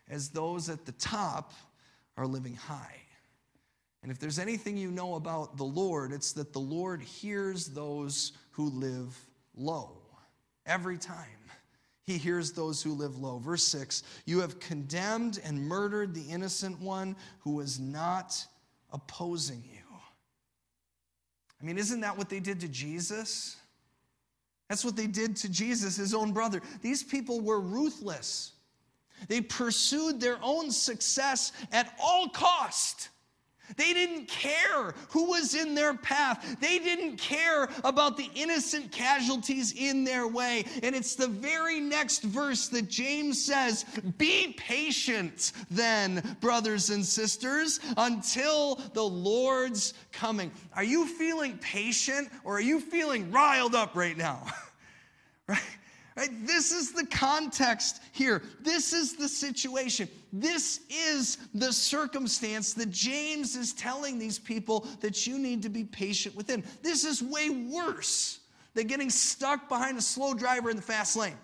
as 0.09 0.29
those 0.29 0.69
at 0.69 0.85
the 0.85 0.91
top 0.93 1.53
are 2.17 2.27
living 2.27 2.55
high. 2.55 2.97
And 4.03 4.11
if 4.11 4.19
there's 4.19 4.37
anything 4.37 4.77
you 4.77 4.91
know 4.91 5.15
about 5.15 5.57
the 5.57 5.63
Lord, 5.63 6.11
it's 6.11 6.33
that 6.33 6.53
the 6.53 6.59
Lord 6.59 7.01
hears 7.01 7.65
those 7.67 8.33
who 8.51 8.69
live 8.69 9.17
low 9.55 9.97
every 10.65 10.97
time. 10.97 11.25
He 12.05 12.19
hears 12.19 12.51
those 12.51 12.83
who 12.83 12.93
live 12.93 13.17
low. 13.17 13.39
Verse 13.39 13.63
6 13.63 14.03
You 14.25 14.41
have 14.41 14.59
condemned 14.59 15.39
and 15.43 15.67
murdered 15.67 16.13
the 16.13 16.21
innocent 16.29 16.79
one 16.79 17.15
who 17.39 17.55
was 17.55 17.79
not 17.79 18.45
opposing 18.93 19.63
you. 19.71 19.74
I 21.61 21.65
mean, 21.65 21.77
isn't 21.77 22.01
that 22.01 22.17
what 22.17 22.29
they 22.29 22.39
did 22.39 22.59
to 22.61 22.67
Jesus? 22.67 23.57
That's 24.69 24.83
what 24.83 24.95
they 24.95 25.07
did 25.07 25.35
to 25.37 25.49
Jesus, 25.49 25.95
his 25.95 26.13
own 26.13 26.33
brother. 26.33 26.61
These 26.81 27.03
people 27.03 27.41
were 27.41 27.59
ruthless. 27.59 28.53
They 29.27 29.41
pursued 29.41 30.19
their 30.19 30.37
own 30.41 30.71
success 30.71 31.51
at 31.71 31.95
all 32.01 32.29
cost. 32.29 33.09
They 33.77 33.93
didn't 33.93 34.27
care 34.27 34.93
who 35.09 35.25
was 35.25 35.55
in 35.55 35.75
their 35.75 35.93
path. 35.93 36.57
They 36.59 36.79
didn't 36.79 37.17
care 37.17 37.67
about 37.83 38.17
the 38.17 38.29
innocent 38.35 38.91
casualties 38.91 39.73
in 39.73 40.03
their 40.03 40.27
way. 40.27 40.65
And 40.83 40.95
it's 40.95 41.15
the 41.15 41.27
very 41.27 41.79
next 41.79 42.23
verse 42.23 42.67
that 42.69 42.89
James 42.89 43.43
says 43.43 43.85
Be 44.17 44.53
patient 44.57 45.51
then, 45.69 46.37
brothers 46.41 46.89
and 46.89 47.05
sisters, 47.05 47.79
until 47.97 48.75
the 48.93 49.03
Lord's 49.03 49.93
coming. 50.11 50.51
Are 50.75 50.83
you 50.83 51.07
feeling 51.07 51.57
patient 51.57 52.29
or 52.43 52.57
are 52.57 52.61
you 52.61 52.79
feeling 52.79 53.31
riled 53.31 53.75
up 53.75 53.95
right 53.95 54.17
now? 54.17 54.45
right? 55.47 55.59
Right? 56.15 56.29
This 56.47 56.71
is 56.71 56.93
the 56.93 57.05
context 57.07 58.01
here. 58.13 58.41
This 58.61 58.93
is 58.93 59.17
the 59.17 59.27
situation. 59.27 60.07
This 60.31 60.79
is 60.89 61.37
the 61.53 61.73
circumstance 61.73 62.73
that 62.75 62.89
James 62.89 63.57
is 63.57 63.73
telling 63.73 64.17
these 64.17 64.39
people 64.39 64.87
that 65.01 65.27
you 65.27 65.37
need 65.37 65.61
to 65.63 65.69
be 65.69 65.83
patient 65.83 66.33
within. 66.35 66.63
This 66.81 67.03
is 67.03 67.21
way 67.21 67.49
worse 67.49 68.39
than 68.75 68.87
getting 68.87 69.09
stuck 69.09 69.67
behind 69.67 69.97
a 69.97 70.01
slow 70.01 70.33
driver 70.33 70.69
in 70.69 70.77
the 70.77 70.81
fast 70.81 71.17
lane. 71.17 71.37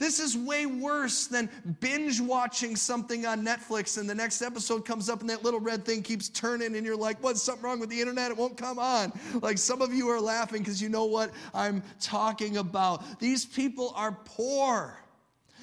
This 0.00 0.18
is 0.18 0.34
way 0.34 0.64
worse 0.64 1.26
than 1.26 1.50
binge 1.80 2.22
watching 2.22 2.74
something 2.74 3.26
on 3.26 3.44
Netflix 3.44 3.98
and 3.98 4.08
the 4.08 4.14
next 4.14 4.40
episode 4.40 4.86
comes 4.86 5.10
up 5.10 5.20
and 5.20 5.28
that 5.28 5.44
little 5.44 5.60
red 5.60 5.84
thing 5.84 6.02
keeps 6.02 6.30
turning 6.30 6.74
and 6.74 6.86
you're 6.86 6.96
like, 6.96 7.22
what's 7.22 7.42
something 7.42 7.62
wrong 7.62 7.78
with 7.78 7.90
the 7.90 8.00
internet? 8.00 8.30
It 8.30 8.36
won't 8.38 8.56
come 8.56 8.78
on. 8.78 9.12
Like 9.42 9.58
some 9.58 9.82
of 9.82 9.92
you 9.92 10.08
are 10.08 10.18
laughing 10.18 10.62
because 10.62 10.80
you 10.80 10.88
know 10.88 11.04
what 11.04 11.32
I'm 11.52 11.82
talking 12.00 12.56
about. 12.56 13.20
These 13.20 13.44
people 13.44 13.92
are 13.94 14.16
poor. 14.24 14.98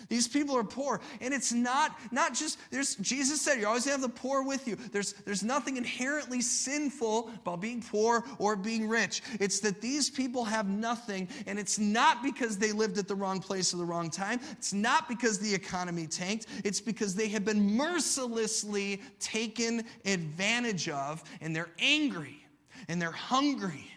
These 0.10 0.28
people 0.28 0.56
are 0.56 0.64
poor. 0.64 1.02
And 1.22 1.34
it's 1.34 1.52
not, 1.52 1.98
not 2.12 2.34
just, 2.34 2.60
there's, 2.72 2.96
Jesus 2.96 3.42
said, 3.42 3.60
you 3.60 3.68
always 3.68 3.86
have 3.86 4.02
the 4.02 4.10
poor 4.10 4.44
with 4.44 4.68
you. 4.68 4.76
There's, 4.76 5.14
there's 5.14 5.44
nothing 5.44 5.78
inherently 5.78 6.42
sinful 6.42 7.30
about 7.42 7.62
being 7.62 7.82
poor 7.82 8.24
or 8.40 8.56
being 8.56 8.88
rich. 8.88 9.22
It's 9.40 9.60
that 9.62 9.82
these 9.82 10.10
people 10.10 10.46
have 10.46 10.68
nothing, 10.68 11.28
and 11.46 11.60
it's 11.60 11.80
not 11.80 12.24
because 12.24 12.58
they 12.58 12.72
lived 12.72 12.98
at 12.98 13.08
the 13.08 13.16
wrong 13.16 13.40
place 13.40 13.74
at 13.74 13.80
the 13.80 13.86
wrong 13.86 14.10
time. 14.10 14.40
It's 14.52 14.74
not 14.74 15.08
because 15.08 15.40
the 15.40 15.54
economy 15.54 16.08
tanked. 16.08 16.48
It's 16.64 16.82
because 16.82 17.16
they 17.16 17.28
have 17.30 17.46
been 17.46 17.76
mercilessly 17.76 19.02
taken 19.20 19.84
advantage 20.06 20.90
of, 20.90 21.24
and 21.42 21.56
they're 21.56 21.72
angry, 21.80 22.46
and 22.88 23.02
they're 23.02 23.12
hungry 23.12 23.92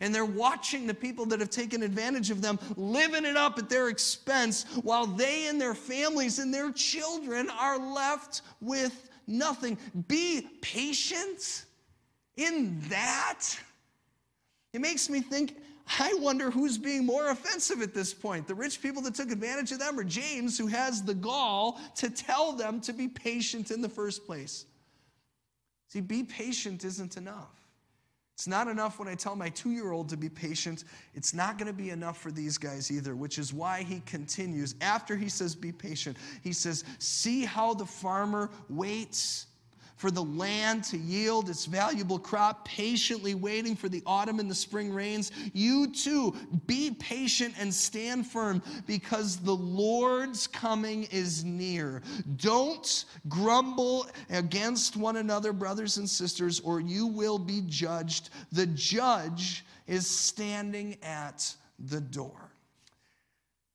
and 0.00 0.14
they're 0.14 0.24
watching 0.24 0.86
the 0.86 0.94
people 0.94 1.26
that 1.26 1.40
have 1.40 1.50
taken 1.50 1.82
advantage 1.82 2.30
of 2.30 2.40
them 2.42 2.58
living 2.76 3.24
it 3.24 3.36
up 3.36 3.58
at 3.58 3.68
their 3.68 3.88
expense 3.88 4.64
while 4.82 5.06
they 5.06 5.46
and 5.46 5.60
their 5.60 5.74
families 5.74 6.38
and 6.38 6.52
their 6.52 6.72
children 6.72 7.50
are 7.50 7.78
left 7.78 8.42
with 8.60 9.10
nothing. 9.26 9.78
Be 10.08 10.48
patient 10.60 11.64
in 12.36 12.80
that. 12.88 13.44
It 14.72 14.80
makes 14.80 15.10
me 15.10 15.20
think, 15.20 15.56
I 15.98 16.14
wonder 16.14 16.50
who's 16.50 16.78
being 16.78 17.04
more 17.04 17.30
offensive 17.30 17.82
at 17.82 17.92
this 17.92 18.14
point 18.14 18.46
the 18.46 18.54
rich 18.54 18.80
people 18.80 19.02
that 19.02 19.14
took 19.14 19.30
advantage 19.30 19.72
of 19.72 19.78
them, 19.78 19.98
or 19.98 20.04
James, 20.04 20.56
who 20.56 20.66
has 20.66 21.02
the 21.02 21.14
gall 21.14 21.80
to 21.96 22.08
tell 22.08 22.52
them 22.52 22.80
to 22.82 22.92
be 22.92 23.08
patient 23.08 23.70
in 23.70 23.82
the 23.82 23.88
first 23.88 24.24
place. 24.24 24.64
See, 25.88 26.00
be 26.00 26.22
patient 26.22 26.84
isn't 26.84 27.16
enough. 27.16 27.61
It's 28.34 28.46
not 28.46 28.66
enough 28.66 28.98
when 28.98 29.08
I 29.08 29.14
tell 29.14 29.36
my 29.36 29.50
two 29.50 29.70
year 29.70 29.92
old 29.92 30.08
to 30.08 30.16
be 30.16 30.28
patient. 30.28 30.84
It's 31.14 31.34
not 31.34 31.58
going 31.58 31.66
to 31.66 31.72
be 31.72 31.90
enough 31.90 32.18
for 32.18 32.32
these 32.32 32.58
guys 32.58 32.90
either, 32.90 33.14
which 33.14 33.38
is 33.38 33.52
why 33.52 33.82
he 33.82 34.00
continues. 34.00 34.74
After 34.80 35.16
he 35.16 35.28
says, 35.28 35.54
Be 35.54 35.70
patient, 35.70 36.16
he 36.42 36.52
says, 36.52 36.84
See 36.98 37.44
how 37.44 37.74
the 37.74 37.86
farmer 37.86 38.50
waits 38.68 39.46
for 40.02 40.10
the 40.10 40.24
land 40.24 40.82
to 40.82 40.98
yield 40.98 41.48
its 41.48 41.64
valuable 41.64 42.18
crop, 42.18 42.66
patiently 42.66 43.36
waiting 43.36 43.76
for 43.76 43.88
the 43.88 44.02
autumn 44.04 44.40
and 44.40 44.50
the 44.50 44.54
spring 44.54 44.92
rains. 44.92 45.30
You 45.52 45.92
too, 45.92 46.34
be 46.66 46.90
patient 46.90 47.54
and 47.56 47.72
stand 47.72 48.26
firm 48.26 48.64
because 48.84 49.36
the 49.36 49.54
Lord's 49.54 50.48
coming 50.48 51.04
is 51.12 51.44
near. 51.44 52.02
Don't 52.34 53.04
grumble 53.28 54.08
against 54.28 54.96
one 54.96 55.18
another, 55.18 55.52
brothers 55.52 55.98
and 55.98 56.10
sisters, 56.10 56.58
or 56.58 56.80
you 56.80 57.06
will 57.06 57.38
be 57.38 57.62
judged. 57.68 58.30
The 58.50 58.66
judge 58.66 59.64
is 59.86 60.08
standing 60.08 60.96
at 61.04 61.54
the 61.78 62.00
door. 62.00 62.51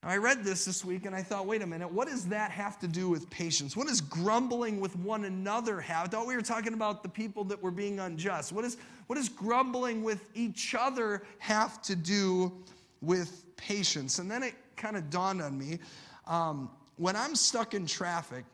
I 0.04 0.18
read 0.18 0.44
this 0.44 0.64
this 0.64 0.86
week 0.86 1.06
and 1.06 1.16
I 1.16 1.24
thought, 1.24 1.48
wait 1.48 1.62
a 1.62 1.68
minute, 1.68 1.92
what 1.92 2.08
does 2.08 2.28
that 2.28 2.52
have 2.52 2.80
to 2.80 2.88
do 2.88 3.10
with 3.10 3.30
patience? 3.30 3.76
What 3.76 3.88
does 3.88 4.00
grumbling 4.00 4.80
with 4.80 4.96
one 4.96 5.26
another 5.26 5.82
have? 5.82 6.06
I 6.06 6.08
thought 6.08 6.28
we 6.28 6.36
were 6.36 6.42
talking 6.42 6.74
about 6.74 7.04
the 7.04 7.10
people 7.10 7.44
that 7.46 7.62
were 7.62 7.72
being 7.72 8.00
unjust. 8.00 8.54
What, 8.54 8.64
is, 8.64 8.78
what 9.08 9.16
does 9.16 9.28
grumbling 9.28 10.04
with 10.04 10.30
each 10.36 10.76
other 10.76 11.24
have 11.40 11.82
to 11.84 11.96
do 11.96 12.54
with 13.02 13.44
patience? 13.58 14.20
And 14.20 14.30
then 14.30 14.44
it 14.44 14.54
kind 14.76 14.96
of 14.96 15.10
dawned 15.10 15.42
on 15.42 15.58
me 15.58 15.80
um, 16.28 16.70
when 16.98 17.16
I'm 17.16 17.36
stuck 17.36 17.74
in 17.74 17.86
traffic 17.86 18.46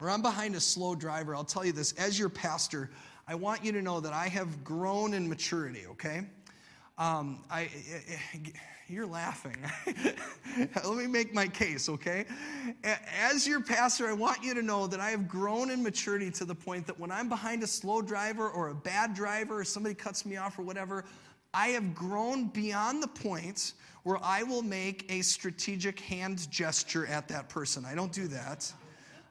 or 0.00 0.10
I'm 0.10 0.22
behind 0.22 0.54
a 0.54 0.60
slow 0.60 0.94
driver, 0.94 1.34
I'll 1.34 1.44
tell 1.44 1.64
you 1.64 1.72
this 1.72 1.92
as 1.92 2.18
your 2.18 2.28
pastor, 2.28 2.90
I 3.28 3.34
want 3.34 3.64
you 3.64 3.72
to 3.72 3.82
know 3.82 4.00
that 4.00 4.12
I 4.12 4.28
have 4.28 4.64
grown 4.64 5.14
in 5.14 5.28
maturity, 5.28 5.86
okay? 5.90 6.22
Um, 6.96 7.44
I, 7.50 7.60
I, 7.60 7.68
I 8.34 8.52
you're 8.88 9.06
laughing. 9.06 9.56
Let 10.56 10.96
me 10.96 11.06
make 11.06 11.32
my 11.32 11.48
case, 11.48 11.88
okay? 11.88 12.26
As 13.18 13.46
your 13.46 13.62
pastor, 13.62 14.08
I 14.08 14.12
want 14.12 14.42
you 14.44 14.52
to 14.54 14.62
know 14.62 14.86
that 14.86 15.00
I 15.00 15.10
have 15.10 15.26
grown 15.26 15.70
in 15.70 15.82
maturity 15.82 16.30
to 16.32 16.44
the 16.44 16.54
point 16.54 16.86
that 16.86 17.00
when 17.00 17.10
I'm 17.10 17.28
behind 17.28 17.62
a 17.62 17.66
slow 17.66 18.02
driver 18.02 18.48
or 18.50 18.68
a 18.68 18.74
bad 18.74 19.14
driver 19.14 19.60
or 19.60 19.64
somebody 19.64 19.94
cuts 19.94 20.26
me 20.26 20.36
off 20.36 20.58
or 20.58 20.62
whatever, 20.62 21.04
I 21.54 21.68
have 21.68 21.94
grown 21.94 22.48
beyond 22.48 23.02
the 23.02 23.08
point 23.08 23.72
where 24.02 24.18
I 24.22 24.42
will 24.42 24.62
make 24.62 25.10
a 25.10 25.22
strategic 25.22 26.00
hand 26.00 26.50
gesture 26.50 27.06
at 27.06 27.26
that 27.28 27.48
person. 27.48 27.86
I 27.86 27.94
don't 27.94 28.12
do 28.12 28.28
that. 28.28 28.70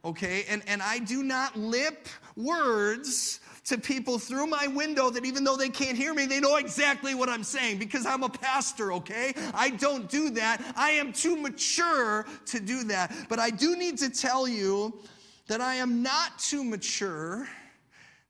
Okay? 0.03 0.45
And, 0.49 0.63
and 0.67 0.81
I 0.81 0.97
do 0.97 1.21
not 1.21 1.55
lip 1.55 2.07
words 2.35 3.39
to 3.65 3.77
people 3.77 4.19
through 4.19 4.47
my 4.47 4.67
window 4.67 5.09
that 5.09 5.25
even 5.25 5.43
though 5.43 5.55
they 5.55 5.69
can't 5.69 5.97
hear 5.97 6.13
me, 6.13 6.25
they 6.25 6.39
know 6.39 6.57
exactly 6.57 7.15
what 7.15 7.29
I'm 7.29 7.43
saying 7.43 7.77
because 7.77 8.05
I'm 8.05 8.23
a 8.23 8.29
pastor, 8.29 8.91
okay? 8.93 9.33
I 9.53 9.69
don't 9.69 10.09
do 10.09 10.29
that. 10.31 10.61
I 10.75 10.91
am 10.91 11.13
too 11.13 11.37
mature 11.37 12.25
to 12.47 12.59
do 12.59 12.83
that. 12.85 13.13
But 13.29 13.39
I 13.39 13.49
do 13.49 13.77
need 13.77 13.97
to 13.99 14.09
tell 14.09 14.47
you 14.47 14.99
that 15.47 15.61
I 15.61 15.75
am 15.75 16.01
not 16.03 16.37
too 16.39 16.63
mature. 16.63 17.47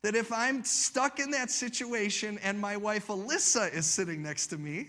That 0.04 0.15
if 0.15 0.32
I'm 0.34 0.63
stuck 0.63 1.19
in 1.19 1.32
that 1.32 1.50
situation 1.50 2.38
and 2.43 2.60
my 2.60 2.76
wife 2.76 3.08
Alyssa 3.08 3.74
is 3.74 3.86
sitting 3.86 4.22
next 4.22 4.48
to 4.48 4.58
me, 4.58 4.88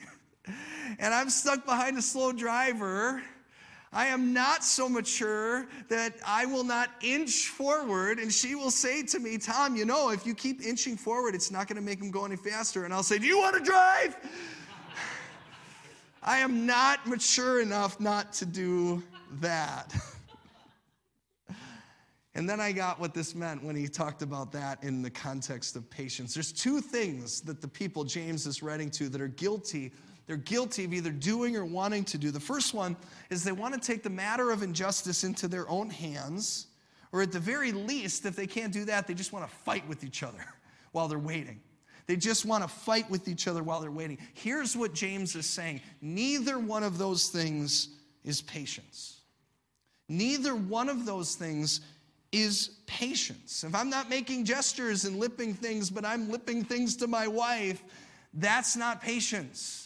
and 0.99 1.15
I'm 1.15 1.31
stuck 1.31 1.65
behind 1.65 1.97
a 1.97 2.03
slow 2.03 2.33
driver, 2.33 3.23
I 3.95 4.07
am 4.07 4.33
not 4.33 4.65
so 4.65 4.89
mature 4.89 5.69
that 5.89 6.15
I 6.27 6.47
will 6.47 6.65
not 6.65 6.91
inch 7.01 7.47
forward 7.47 8.19
and 8.19 8.33
she 8.33 8.57
will 8.57 8.73
say 8.73 9.05
to 9.05 9.21
me, 9.21 9.39
Tom, 9.39 9.77
you 9.77 9.85
know, 9.85 10.11
if 10.11 10.27
you 10.27 10.35
keep 10.35 10.63
inching 10.63 10.97
forward, 10.97 11.33
it's 11.37 11.53
not 11.53 11.69
going 11.69 11.77
to 11.77 11.83
make 11.83 12.01
him 12.01 12.11
go 12.11 12.25
any 12.25 12.35
faster. 12.35 12.85
And 12.85 12.93
I'll 12.93 13.05
say, 13.05 13.19
Do 13.19 13.27
you 13.27 13.39
want 13.39 13.57
to 13.57 13.63
drive? 13.63 14.17
I 16.25 16.39
am 16.39 16.67
not 16.67 17.07
mature 17.07 17.61
enough 17.61 18.01
not 18.01 18.33
to 18.35 18.47
do 18.47 19.01
that. 19.41 19.95
and 22.35 22.49
then 22.49 22.61
I 22.61 22.73
got 22.73 22.99
what 22.99 23.15
this 23.15 23.33
meant 23.35 23.63
when 23.63 23.77
he 23.77 23.87
talked 23.87 24.23
about 24.23 24.51
that 24.53 24.83
in 24.83 25.03
the 25.03 25.11
context 25.11 25.77
of 25.77 25.89
patience. 25.89 26.35
There's 26.35 26.51
two 26.51 26.81
things 26.81 27.43
that 27.43 27.61
the 27.61 27.69
people 27.69 28.03
James 28.03 28.45
is 28.45 28.61
writing 28.61 28.91
to 28.93 29.09
that 29.11 29.21
are 29.21 29.29
guilty 29.29 29.93
they're 30.27 30.37
guilty 30.37 30.85
of 30.85 30.93
either 30.93 31.11
doing 31.11 31.57
or 31.57 31.65
wanting 31.65 32.05
to 32.05 32.19
do. 32.19 32.31
The 32.31 32.41
first 32.41 32.73
one 32.75 32.97
is 33.31 33.45
they 33.45 33.53
want 33.53 33.75
to 33.75 33.81
take 33.81 34.03
the 34.03 34.11
matter 34.11 34.51
of 34.51 34.63
injustice 34.63 35.25
into 35.25 35.49
their 35.49 35.69
own 35.69 35.91
hands, 35.91 36.69
or 37.13 37.23
at 37.23 37.33
the 37.33 37.41
very 37.41 37.73
least, 37.73 38.25
if 38.25 38.35
they 38.35 38.47
can't 38.47 38.73
do 38.73 38.85
that, 38.87 39.07
they 39.07 39.15
just 39.15 39.33
want 39.33 39.49
to 39.49 39.57
fight 39.59 39.87
with 39.89 40.03
each 40.03 40.23
other 40.23 40.45
while 40.93 41.09
they're 41.09 41.19
waiting. 41.19 41.61
They 42.07 42.17
just 42.17 42.45
want 42.45 42.63
to 42.63 42.69
fight 42.69 43.09
with 43.11 43.29
each 43.29 43.49
other 43.49 43.63
while 43.63 43.81
they're 43.81 43.91
waiting. 43.91 44.19
Here's 44.35 44.77
what 44.77 44.95
James 44.95 45.35
is 45.37 45.47
saying 45.47 45.81
neither 46.01 46.59
one 46.59 46.83
of 46.83 46.99
those 46.99 47.29
things 47.29 47.89
is 48.25 48.43
patience. 48.43 49.21
Neither 50.09 50.55
one 50.55 50.89
of 50.89 51.07
those 51.07 51.35
things 51.35 51.81
is 52.31 52.71
patience. 52.87 53.65
If 53.65 53.75
I'm 53.75 53.89
not 53.89 54.11
making 54.11 54.45
gestures 54.45 55.05
and 55.05 55.19
lipping 55.19 55.55
things, 55.55 55.89
but 55.89 56.05
I'm 56.05 56.31
lipping 56.31 56.65
things 56.65 56.97
to 56.97 57.07
my 57.07 57.27
wife, 57.27 57.83
that's 58.35 58.77
not 58.77 59.01
patience. 59.01 59.84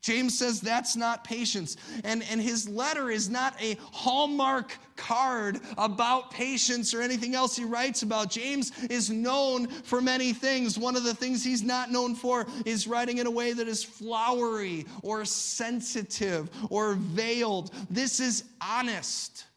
James 0.00 0.38
says 0.38 0.60
that's 0.60 0.96
not 0.96 1.24
patience. 1.24 1.76
And, 2.04 2.22
and 2.30 2.40
his 2.40 2.68
letter 2.68 3.10
is 3.10 3.28
not 3.28 3.60
a 3.62 3.76
hallmark 3.92 4.76
card 4.96 5.60
about 5.76 6.30
patience 6.30 6.92
or 6.92 7.00
anything 7.00 7.34
else 7.34 7.56
he 7.56 7.64
writes 7.64 8.02
about. 8.02 8.30
James 8.30 8.72
is 8.84 9.10
known 9.10 9.66
for 9.68 10.00
many 10.00 10.32
things. 10.32 10.78
One 10.78 10.96
of 10.96 11.04
the 11.04 11.14
things 11.14 11.44
he's 11.44 11.62
not 11.62 11.90
known 11.90 12.14
for 12.14 12.46
is 12.64 12.86
writing 12.86 13.18
in 13.18 13.26
a 13.26 13.30
way 13.30 13.52
that 13.52 13.68
is 13.68 13.82
flowery 13.82 14.86
or 15.02 15.24
sensitive 15.24 16.50
or 16.70 16.94
veiled. 16.94 17.72
This 17.90 18.20
is 18.20 18.44
honest. 18.60 19.47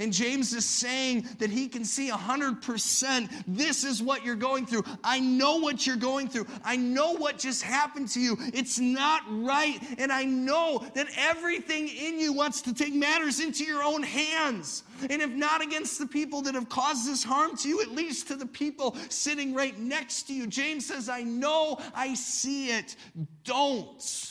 And 0.00 0.12
James 0.12 0.52
is 0.52 0.64
saying 0.64 1.28
that 1.38 1.50
he 1.50 1.68
can 1.68 1.84
see 1.84 2.10
100% 2.10 3.28
this 3.46 3.84
is 3.84 4.02
what 4.02 4.24
you're 4.24 4.34
going 4.34 4.66
through. 4.66 4.84
I 5.04 5.20
know 5.20 5.56
what 5.56 5.86
you're 5.86 5.96
going 5.96 6.28
through. 6.28 6.46
I 6.64 6.76
know 6.76 7.12
what 7.12 7.38
just 7.38 7.62
happened 7.62 8.08
to 8.10 8.20
you. 8.20 8.36
It's 8.54 8.78
not 8.78 9.22
right. 9.28 9.78
And 9.98 10.12
I 10.12 10.24
know 10.24 10.84
that 10.94 11.08
everything 11.16 11.88
in 11.88 12.18
you 12.18 12.32
wants 12.32 12.62
to 12.62 12.74
take 12.74 12.94
matters 12.94 13.40
into 13.40 13.64
your 13.64 13.82
own 13.82 14.02
hands. 14.02 14.84
And 15.10 15.22
if 15.22 15.30
not 15.30 15.62
against 15.62 15.98
the 15.98 16.06
people 16.06 16.42
that 16.42 16.54
have 16.54 16.68
caused 16.68 17.06
this 17.08 17.24
harm 17.24 17.56
to 17.58 17.68
you, 17.68 17.80
at 17.82 17.90
least 17.90 18.28
to 18.28 18.36
the 18.36 18.46
people 18.46 18.96
sitting 19.08 19.54
right 19.54 19.78
next 19.78 20.24
to 20.24 20.34
you. 20.34 20.46
James 20.46 20.86
says, 20.86 21.08
I 21.08 21.22
know, 21.22 21.80
I 21.94 22.14
see 22.14 22.68
it. 22.68 22.96
Don't. 23.44 24.30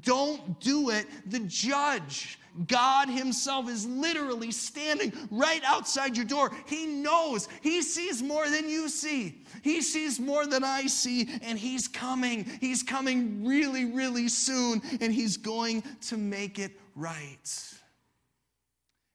Don't 0.00 0.60
do 0.60 0.90
it. 0.90 1.06
The 1.26 1.40
judge 1.40 2.38
God 2.66 3.08
Himself 3.08 3.68
is 3.68 3.86
literally 3.86 4.50
standing 4.50 5.12
right 5.30 5.62
outside 5.64 6.16
your 6.16 6.26
door. 6.26 6.50
He 6.66 6.86
knows, 6.86 7.48
He 7.62 7.82
sees 7.82 8.22
more 8.22 8.48
than 8.48 8.68
you 8.68 8.88
see. 8.88 9.42
He 9.62 9.82
sees 9.82 10.18
more 10.18 10.46
than 10.46 10.64
I 10.64 10.86
see, 10.86 11.28
and 11.42 11.58
He's 11.58 11.88
coming. 11.88 12.44
He's 12.60 12.82
coming 12.82 13.44
really, 13.44 13.86
really 13.86 14.28
soon, 14.28 14.82
and 15.00 15.12
He's 15.12 15.36
going 15.36 15.82
to 16.08 16.16
make 16.16 16.58
it 16.58 16.72
right. 16.96 17.74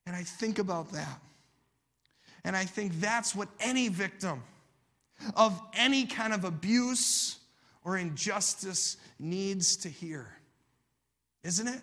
And 0.05 0.15
I 0.15 0.23
think 0.23 0.59
about 0.59 0.91
that. 0.91 1.19
And 2.43 2.55
I 2.55 2.65
think 2.65 2.99
that's 2.99 3.35
what 3.35 3.49
any 3.59 3.87
victim 3.87 4.43
of 5.35 5.59
any 5.73 6.05
kind 6.05 6.33
of 6.33 6.43
abuse 6.43 7.39
or 7.83 7.97
injustice 7.97 8.97
needs 9.19 9.77
to 9.77 9.89
hear. 9.89 10.27
Isn't 11.43 11.67
it? 11.67 11.81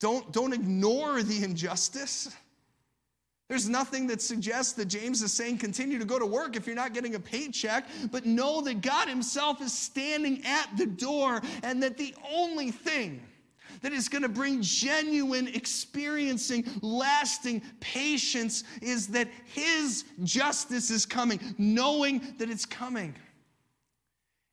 Don't, 0.00 0.30
don't 0.32 0.52
ignore 0.52 1.22
the 1.22 1.42
injustice. 1.42 2.34
There's 3.48 3.68
nothing 3.68 4.08
that 4.08 4.20
suggests 4.20 4.72
that 4.72 4.86
James 4.86 5.22
is 5.22 5.32
saying 5.32 5.58
continue 5.58 5.98
to 5.98 6.04
go 6.04 6.18
to 6.18 6.26
work 6.26 6.56
if 6.56 6.66
you're 6.66 6.74
not 6.74 6.94
getting 6.94 7.14
a 7.14 7.20
paycheck, 7.20 7.86
but 8.10 8.26
know 8.26 8.60
that 8.62 8.80
God 8.80 9.08
Himself 9.08 9.62
is 9.62 9.72
standing 9.72 10.44
at 10.44 10.68
the 10.76 10.86
door 10.86 11.40
and 11.62 11.82
that 11.82 11.96
the 11.96 12.14
only 12.28 12.72
thing 12.72 13.22
that 13.82 13.92
is 13.92 14.08
going 14.08 14.22
to 14.22 14.28
bring 14.28 14.62
genuine, 14.62 15.46
experiencing, 15.48 16.64
lasting 16.82 17.62
patience 17.78 18.64
is 18.82 19.08
that 19.08 19.28
His 19.44 20.04
justice 20.24 20.90
is 20.90 21.06
coming, 21.06 21.38
knowing 21.56 22.34
that 22.38 22.50
it's 22.50 22.66
coming. 22.66 23.14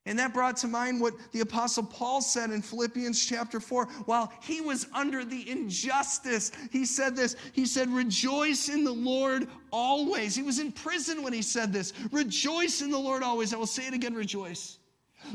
And 0.06 0.18
that 0.18 0.34
brought 0.34 0.58
to 0.58 0.68
mind 0.68 1.00
what 1.00 1.14
the 1.32 1.40
Apostle 1.40 1.82
Paul 1.82 2.20
said 2.20 2.50
in 2.50 2.60
Philippians 2.60 3.24
chapter 3.24 3.58
4. 3.58 3.86
While 4.04 4.30
he 4.42 4.60
was 4.60 4.86
under 4.92 5.24
the 5.24 5.48
injustice, 5.48 6.52
he 6.70 6.84
said 6.84 7.16
this. 7.16 7.36
He 7.52 7.64
said, 7.64 7.88
Rejoice 7.88 8.68
in 8.68 8.84
the 8.84 8.92
Lord 8.92 9.48
always. 9.72 10.34
He 10.34 10.42
was 10.42 10.58
in 10.58 10.72
prison 10.72 11.22
when 11.22 11.32
he 11.32 11.40
said 11.40 11.72
this. 11.72 11.94
Rejoice 12.12 12.82
in 12.82 12.90
the 12.90 12.98
Lord 12.98 13.22
always. 13.22 13.54
I 13.54 13.56
will 13.56 13.66
say 13.66 13.86
it 13.86 13.94
again 13.94 14.14
rejoice. 14.14 14.78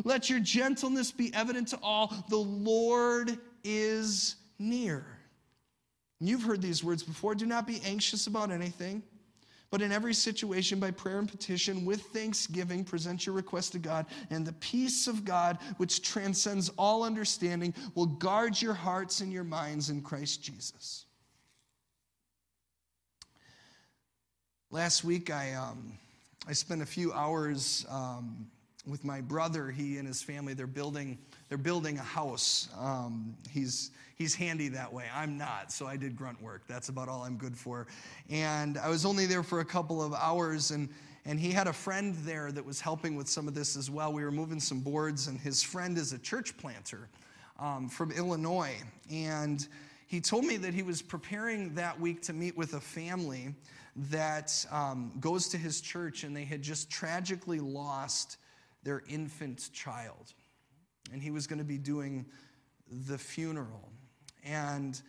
Let 0.04 0.30
your 0.30 0.40
gentleness 0.40 1.12
be 1.12 1.34
evident 1.34 1.70
to 1.70 1.80
all. 1.82 2.14
The 2.30 2.38
Lord 2.38 3.40
is 3.64 4.36
near. 4.60 5.04
You've 6.20 6.44
heard 6.44 6.62
these 6.62 6.84
words 6.84 7.02
before. 7.02 7.34
Do 7.34 7.48
not 7.48 7.66
be 7.66 7.82
anxious 7.84 8.28
about 8.28 8.52
anything 8.52 9.02
but 9.72 9.82
in 9.82 9.92
every 9.92 10.14
situation, 10.14 10.80
by 10.80 10.92
prayer 10.92 11.20
and 11.20 11.30
petition, 11.30 11.86
with 11.86 12.02
thanksgiving, 12.02 12.84
present 12.84 13.26
your 13.26 13.36
request 13.36 13.74
to 13.74 13.80
God, 13.80 14.08
and 14.32 14.46
the 14.46 14.54
peace 14.54 15.08
of 15.08 15.24
God, 15.24 15.60
which 15.78 16.02
transcends 16.02 16.70
all 16.78 17.04
understanding, 17.04 17.74
will 17.94 18.08
guard 18.08 18.60
your 18.60 18.74
hearts 18.74 19.22
and 19.22 19.32
your 19.32 19.44
minds 19.44 19.90
in 19.90 20.02
Christ 20.02 20.42
Jesus. 20.42 21.06
Last 24.72 25.04
week, 25.04 25.32
I, 25.32 25.54
um, 25.54 25.94
I 26.48 26.54
spent 26.54 26.82
a 26.82 26.86
few 26.86 27.14
hours 27.14 27.86
um, 27.90 28.48
with 28.90 29.04
my 29.04 29.22
brother. 29.22 29.70
He 29.70 29.98
and 29.98 30.08
his 30.08 30.22
family, 30.22 30.54
they're 30.54 30.68
building, 30.68 31.18
they're 31.48 31.58
building 31.58 31.98
a 31.98 32.04
house. 32.04 32.70
Um, 32.78 33.36
he's 33.50 33.92
he's 34.16 34.36
handy 34.36 34.68
that 34.70 34.92
way. 34.92 35.06
I'm 35.16 35.38
not, 35.38 35.72
so 35.72 35.88
I 35.88 35.98
did 35.98 36.16
grunt 36.16 36.42
work. 36.42 36.64
That's 36.68 36.90
about 36.90 37.08
all 37.08 37.24
I'm 37.24 37.38
good 37.38 37.58
for. 37.58 37.88
And 38.30 38.78
I 38.78 38.90
was 38.90 39.06
only 39.06 39.26
there 39.26 39.44
for 39.44 39.62
a 39.62 39.66
couple 39.66 40.02
of 40.02 40.14
hours, 40.14 40.72
and 40.72 40.90
and 41.26 41.40
he 41.40 41.52
had 41.52 41.68
a 41.68 41.74
friend 41.74 42.16
there 42.24 42.52
that 42.52 42.66
was 42.66 42.82
helping 42.82 43.16
with 43.16 43.28
some 43.28 43.48
of 43.48 43.54
this 43.54 43.76
as 43.76 43.90
well. 43.90 44.12
We 44.14 44.24
were 44.24 44.32
moving 44.32 44.60
some 44.60 44.82
boards, 44.82 45.28
and 45.28 45.40
his 45.40 45.64
friend 45.64 45.98
is 45.98 46.14
a 46.14 46.20
church 46.20 46.58
planter 46.58 47.08
um, 47.60 47.90
from 47.90 48.12
Illinois, 48.12 48.76
and 49.12 49.68
he 50.08 50.20
told 50.20 50.44
me 50.44 50.58
that 50.58 50.74
he 50.74 50.82
was 50.82 51.02
preparing 51.02 51.76
that 51.76 52.00
week 52.00 52.22
to 52.24 52.34
meet 52.34 52.58
with 52.58 52.74
a 52.74 52.80
family 52.80 53.54
that 54.10 54.66
um, 54.72 55.12
goes 55.20 55.48
to 55.50 55.58
his 55.58 55.82
church, 55.82 56.24
and 56.24 56.36
they 56.36 56.46
had 56.46 56.62
just 56.62 56.90
tragically 56.90 57.60
lost 57.60 58.38
their 58.84 59.04
infant 59.10 59.70
child, 59.74 60.34
and 61.12 61.22
he 61.22 61.32
was 61.32 61.48
going 61.48 61.60
to 61.60 61.66
be 61.66 61.78
doing 61.78 62.26
the 63.08 63.18
funeral. 63.18 63.90
And, 64.44 65.00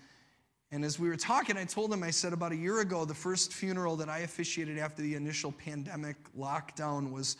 and 0.72 0.84
as 0.84 0.98
we 0.98 1.08
were 1.08 1.16
talking, 1.16 1.56
I 1.56 1.64
told 1.64 1.92
him, 1.92 2.02
I 2.02 2.10
said, 2.10 2.32
about 2.32 2.52
a 2.52 2.56
year 2.56 2.80
ago, 2.80 3.04
the 3.04 3.14
first 3.14 3.52
funeral 3.52 3.96
that 3.96 4.08
I 4.08 4.18
officiated 4.20 4.78
after 4.78 5.02
the 5.02 5.14
initial 5.14 5.52
pandemic 5.52 6.16
lockdown 6.36 7.12
was, 7.12 7.36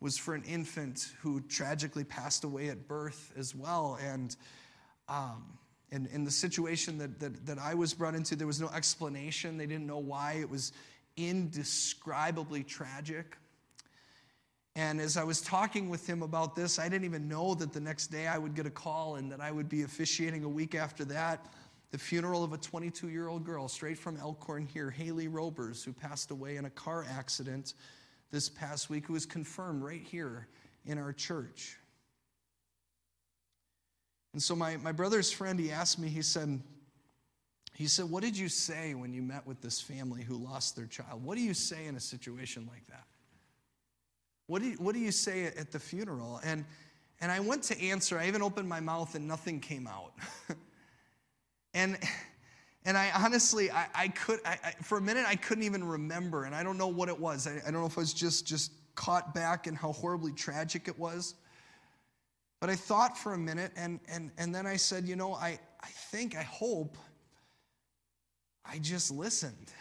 was 0.00 0.18
for 0.18 0.34
an 0.34 0.42
infant 0.44 1.12
who 1.20 1.40
tragically 1.42 2.04
passed 2.04 2.44
away 2.44 2.68
at 2.68 2.86
birth 2.88 3.32
as 3.36 3.54
well. 3.54 3.98
And, 4.02 4.36
um, 5.08 5.58
and 5.90 6.06
in 6.08 6.24
the 6.24 6.30
situation 6.30 6.98
that, 6.98 7.18
that, 7.20 7.46
that 7.46 7.58
I 7.58 7.74
was 7.74 7.94
brought 7.94 8.14
into, 8.14 8.36
there 8.36 8.46
was 8.46 8.60
no 8.60 8.68
explanation. 8.68 9.56
They 9.56 9.66
didn't 9.66 9.86
know 9.86 9.98
why. 9.98 10.34
It 10.40 10.50
was 10.50 10.72
indescribably 11.16 12.62
tragic. 12.62 13.36
And 14.78 15.00
as 15.00 15.16
I 15.16 15.24
was 15.24 15.40
talking 15.40 15.88
with 15.88 16.06
him 16.06 16.22
about 16.22 16.54
this, 16.54 16.78
I 16.78 16.88
didn't 16.88 17.04
even 17.04 17.26
know 17.26 17.52
that 17.56 17.72
the 17.72 17.80
next 17.80 18.12
day 18.12 18.28
I 18.28 18.38
would 18.38 18.54
get 18.54 18.64
a 18.64 18.70
call 18.70 19.16
and 19.16 19.32
that 19.32 19.40
I 19.40 19.50
would 19.50 19.68
be 19.68 19.82
officiating 19.82 20.44
a 20.44 20.48
week 20.48 20.76
after 20.76 21.04
that 21.06 21.44
the 21.90 21.98
funeral 21.98 22.44
of 22.44 22.52
a 22.52 22.58
22 22.58 23.08
year 23.08 23.26
old 23.26 23.44
girl 23.44 23.66
straight 23.66 23.98
from 23.98 24.16
Elkhorn 24.18 24.66
here, 24.66 24.88
Haley 24.88 25.26
Robers, 25.26 25.82
who 25.82 25.92
passed 25.92 26.30
away 26.30 26.58
in 26.58 26.64
a 26.64 26.70
car 26.70 27.04
accident 27.10 27.74
this 28.30 28.48
past 28.48 28.88
week, 28.88 29.06
who 29.06 29.14
was 29.14 29.26
confirmed 29.26 29.82
right 29.82 30.02
here 30.02 30.46
in 30.86 30.96
our 30.96 31.12
church. 31.12 31.76
And 34.32 34.40
so 34.40 34.54
my, 34.54 34.76
my 34.76 34.92
brother's 34.92 35.32
friend, 35.32 35.58
he 35.58 35.72
asked 35.72 35.98
me, 35.98 36.06
he 36.06 36.22
said, 36.22 36.62
he 37.74 37.88
said, 37.88 38.04
What 38.04 38.22
did 38.22 38.38
you 38.38 38.48
say 38.48 38.94
when 38.94 39.12
you 39.12 39.22
met 39.22 39.44
with 39.44 39.60
this 39.60 39.80
family 39.80 40.22
who 40.22 40.36
lost 40.36 40.76
their 40.76 40.86
child? 40.86 41.24
What 41.24 41.36
do 41.36 41.42
you 41.42 41.54
say 41.54 41.86
in 41.86 41.96
a 41.96 42.00
situation 42.00 42.68
like 42.70 42.86
that? 42.86 43.07
What 44.48 44.62
do 44.62 44.68
you, 44.68 44.76
what 44.78 44.94
do 44.94 44.98
you 44.98 45.12
say 45.12 45.44
at 45.44 45.70
the 45.70 45.78
funeral? 45.78 46.40
And, 46.42 46.64
and 47.20 47.30
I 47.30 47.38
went 47.38 47.62
to 47.64 47.80
answer. 47.80 48.18
I 48.18 48.26
even 48.28 48.42
opened 48.42 48.68
my 48.68 48.80
mouth 48.80 49.14
and 49.14 49.28
nothing 49.28 49.60
came 49.60 49.86
out. 49.86 50.14
and, 51.74 51.98
and 52.86 52.96
I 52.96 53.10
honestly, 53.14 53.70
I, 53.70 53.86
I 53.94 54.08
could, 54.08 54.40
I, 54.46 54.58
I, 54.64 54.70
for 54.82 54.96
a 54.96 55.02
minute, 55.02 55.26
I 55.28 55.36
couldn't 55.36 55.64
even 55.64 55.84
remember. 55.84 56.44
And 56.44 56.54
I 56.54 56.62
don't 56.62 56.78
know 56.78 56.88
what 56.88 57.10
it 57.10 57.20
was. 57.20 57.46
I, 57.46 57.60
I 57.66 57.70
don't 57.70 57.80
know 57.80 57.86
if 57.86 57.98
I 57.98 58.00
was 58.00 58.14
just, 58.14 58.46
just 58.46 58.72
caught 58.94 59.34
back 59.34 59.66
in 59.66 59.74
how 59.74 59.92
horribly 59.92 60.32
tragic 60.32 60.88
it 60.88 60.98
was. 60.98 61.34
But 62.58 62.70
I 62.70 62.74
thought 62.74 63.18
for 63.18 63.34
a 63.34 63.38
minute, 63.38 63.72
and, 63.76 64.00
and, 64.08 64.30
and 64.38 64.54
then 64.54 64.66
I 64.66 64.76
said, 64.76 65.06
you 65.06 65.14
know, 65.14 65.34
I, 65.34 65.58
I 65.82 65.88
think, 66.10 66.34
I 66.34 66.42
hope 66.42 66.96
I 68.64 68.78
just 68.78 69.10
listened. 69.10 69.72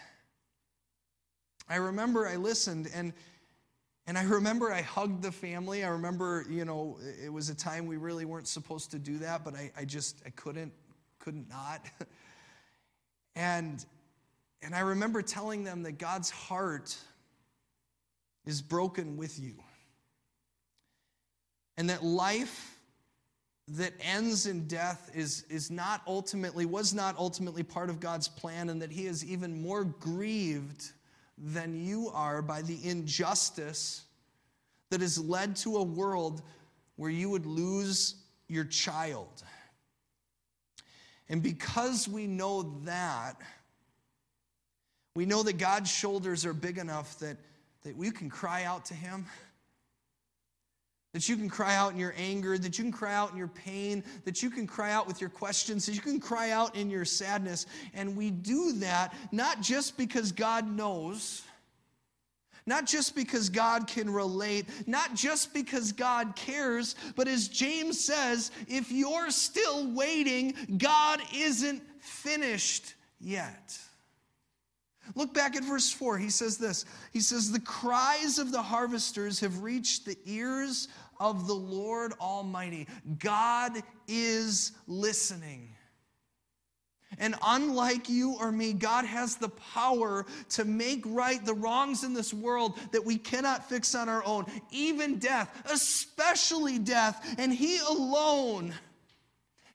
I 1.70 1.78
remember 1.78 2.28
I 2.28 2.36
listened, 2.36 2.90
and 2.94 3.14
and 4.08 4.18
I 4.18 4.24
remember 4.24 4.72
I 4.72 4.82
hugged 4.82 5.22
the 5.22 5.34
family. 5.34 5.84
I 5.84 5.90
remember, 5.90 6.46
you 6.50 6.64
know, 6.64 6.98
it 7.22 7.32
was 7.32 7.50
a 7.50 7.56
time 7.56 7.88
we 7.88 7.98
really 7.98 8.24
weren't 8.24 8.48
supposed 8.48 8.90
to 8.92 9.00
do 9.00 9.18
that, 9.18 9.44
but 9.44 9.54
I, 9.54 9.70
I 9.78 9.84
just, 9.84 10.22
I 10.26 10.30
couldn't, 10.30 10.72
couldn't 11.20 11.50
not. 11.50 11.86
and, 13.36 13.86
and 14.62 14.74
I 14.74 14.80
remember 14.80 15.22
telling 15.22 15.66
them 15.66 15.84
that 15.84 15.98
God's 15.98 16.30
heart 16.30 16.98
is 18.46 18.62
broken 18.62 19.18
with 19.18 19.38
you. 19.38 19.56
And 21.76 21.90
that 21.90 22.02
life 22.02 22.80
that 23.68 23.92
ends 24.00 24.48
in 24.48 24.68
death 24.68 25.12
is, 25.14 25.44
is 25.50 25.70
not 25.70 26.02
ultimately, 26.08 26.66
was 26.66 26.94
not 26.94 27.18
ultimately 27.18 27.62
part 27.62 27.90
of 27.90 28.00
God's 28.00 28.30
plan, 28.30 28.70
and 28.70 28.82
that 28.82 28.90
He 28.90 29.06
is 29.06 29.26
even 29.26 29.62
more 29.62 29.84
grieved 29.84 30.94
than 31.38 31.86
you 31.86 32.10
are 32.14 32.42
by 32.42 32.62
the 32.62 32.80
injustice 32.84 34.04
that 34.90 35.02
has 35.02 35.20
led 35.20 35.56
to 35.58 35.78
a 35.78 35.84
world 35.84 36.42
where 36.96 37.12
you 37.12 37.30
would 37.30 37.46
lose 37.46 38.16
your 38.48 38.64
child. 38.64 39.44
And 41.30 41.44
because 41.44 42.08
we 42.08 42.26
know 42.26 42.82
that, 42.86 43.36
we 45.16 45.26
know 45.26 45.44
that 45.44 45.58
God's 45.58 45.92
shoulders 45.92 46.46
are 46.46 46.54
big 46.54 46.78
enough 46.78 47.20
that, 47.20 47.38
that 47.84 47.96
we 47.96 48.12
can 48.12 48.30
cry 48.30 48.64
out 48.64 48.86
to 48.86 48.94
Him. 48.94 49.26
That 51.14 51.28
you 51.30 51.38
can 51.38 51.50
cry 51.50 51.76
out 51.76 51.94
in 51.94 51.98
your 51.98 52.14
anger, 52.18 52.58
that 52.58 52.78
you 52.78 52.84
can 52.84 52.92
cry 52.92 53.14
out 53.14 53.32
in 53.32 53.38
your 53.38 53.48
pain, 53.48 54.04
that 54.26 54.44
you 54.44 54.50
can 54.50 54.68
cry 54.68 54.92
out 54.92 55.08
with 55.08 55.22
your 55.22 55.30
questions, 55.30 55.86
that 55.86 55.94
you 55.94 56.02
can 56.02 56.20
cry 56.20 56.52
out 56.52 56.76
in 56.76 56.90
your 56.90 57.06
sadness. 57.06 57.66
And 57.94 58.16
we 58.16 58.30
do 58.30 58.74
that 58.74 59.14
not 59.32 59.62
just 59.62 59.98
because 59.98 60.32
God 60.32 60.70
knows, 60.70 61.44
not 62.68 62.86
just 62.86 63.16
because 63.16 63.50
God 63.50 63.88
can 63.88 64.10
relate, 64.10 64.68
not 64.86 65.16
just 65.16 65.54
because 65.54 65.94
God 65.94 66.36
cares, 66.36 66.96
but 67.16 67.28
as 67.28 67.48
James 67.48 68.04
says, 68.04 68.52
if 68.68 68.92
you're 68.92 69.32
still 69.32 69.92
waiting, 69.94 70.54
God 70.78 71.22
isn't 71.34 71.82
finished 72.00 72.94
yet. 73.20 73.80
Look 75.16 75.34
back 75.34 75.56
at 75.56 75.64
verse 75.64 75.92
4. 75.92 76.18
He 76.18 76.30
says 76.30 76.58
this 76.58 76.86
He 77.14 77.20
says, 77.20 77.52
The 77.52 77.60
cries 77.60 78.40
of 78.40 78.52
the 78.52 78.62
harvesters 78.62 79.40
have 79.40 79.64
reached 79.64 80.06
the 80.06 80.18
ears 80.26 80.88
of 81.20 81.48
the 81.48 81.56
Lord 81.56 82.14
Almighty. 82.20 82.88
God 83.20 83.74
is 84.08 84.74
listening. 84.88 85.70
And 87.20 87.36
unlike 87.42 88.10
you 88.10 88.36
or 88.40 88.52
me, 88.52 88.74
God 88.74 89.06
has 89.06 89.38
the 89.38 89.50
power 89.50 90.26
to 90.50 90.66
make 90.66 91.04
right 91.06 91.44
the 91.44 91.54
wrongs 91.54 92.04
in 92.04 92.14
this 92.14 92.34
world 92.34 92.78
that 92.92 93.04
we 93.04 93.18
cannot 93.18 93.68
fix 93.68 93.96
on 93.96 94.10
our 94.10 94.24
own, 94.26 94.46
even 94.72 95.18
death, 95.18 95.50
especially 95.72 96.78
death. 96.78 97.36
And 97.38 97.52
He 97.52 97.80
alone 97.80 98.74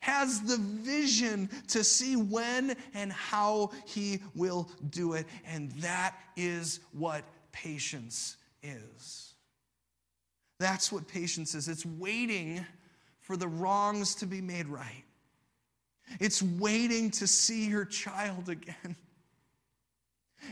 has 0.03 0.41
the 0.41 0.57
vision 0.57 1.49
to 1.69 1.85
see 1.85 2.17
when 2.17 2.77
and 2.93 3.13
how 3.13 3.71
he 3.87 4.21
will 4.35 4.69
do 4.91 5.13
it. 5.15 5.27
And 5.47 5.71
that 5.81 6.17
is 6.37 6.81
what 6.93 7.23
patience 7.53 8.37
is. 8.65 9.35
That's 10.59 10.91
what 10.91 11.07
patience 11.07 11.55
is. 11.55 11.69
It's 11.69 11.87
waiting 11.87 12.67
for 13.21 13.37
the 13.37 13.47
wrongs 13.47 14.17
to 14.17 14.27
be 14.27 14.41
made 14.41 14.67
right, 14.67 15.05
it's 16.19 16.43
waiting 16.43 17.13
to 17.13 17.27
see 17.29 17.69
your 17.69 17.85
child 17.85 18.49
again 18.49 18.97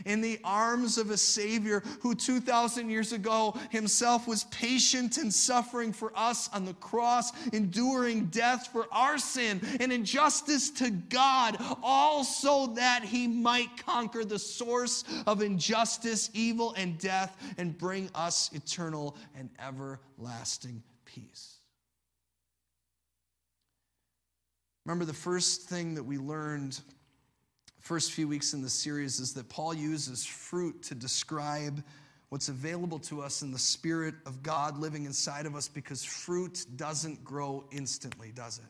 in 0.05 0.21
the 0.21 0.39
arms 0.43 0.97
of 0.97 1.09
a 1.09 1.17
Savior 1.17 1.83
who 2.01 2.15
2,000 2.15 2.89
years 2.89 3.13
ago 3.13 3.55
himself 3.69 4.27
was 4.27 4.45
patient 4.45 5.17
and 5.17 5.33
suffering 5.33 5.93
for 5.93 6.11
us 6.15 6.49
on 6.53 6.65
the 6.65 6.73
cross, 6.75 7.31
enduring 7.53 8.25
death 8.27 8.69
for 8.71 8.87
our 8.91 9.17
sin 9.17 9.61
and 9.79 9.91
injustice 9.91 10.69
to 10.71 10.89
God, 10.89 11.57
all 11.83 12.23
so 12.23 12.67
that 12.75 13.03
he 13.03 13.27
might 13.27 13.85
conquer 13.85 14.23
the 14.23 14.39
source 14.39 15.03
of 15.27 15.41
injustice, 15.41 16.29
evil, 16.33 16.73
and 16.77 16.97
death 16.97 17.35
and 17.57 17.77
bring 17.77 18.09
us 18.15 18.49
eternal 18.53 19.15
and 19.35 19.49
everlasting 19.59 20.83
peace. 21.05 21.57
Remember, 24.85 25.05
the 25.05 25.13
first 25.13 25.69
thing 25.69 25.95
that 25.95 26.03
we 26.03 26.17
learned 26.17 26.79
first 27.81 28.11
few 28.11 28.27
weeks 28.27 28.53
in 28.53 28.61
the 28.61 28.69
series 28.69 29.19
is 29.19 29.33
that 29.33 29.49
Paul 29.49 29.73
uses 29.73 30.23
fruit 30.25 30.83
to 30.83 30.95
describe 30.95 31.83
what's 32.29 32.47
available 32.47 32.99
to 32.99 33.21
us 33.21 33.41
in 33.41 33.51
the 33.51 33.59
Spirit 33.59 34.15
of 34.25 34.41
God 34.41 34.77
living 34.77 35.05
inside 35.05 35.45
of 35.45 35.55
us 35.55 35.67
because 35.67 36.03
fruit 36.03 36.65
doesn't 36.77 37.23
grow 37.23 37.65
instantly, 37.71 38.31
does 38.33 38.59
it? 38.59 38.69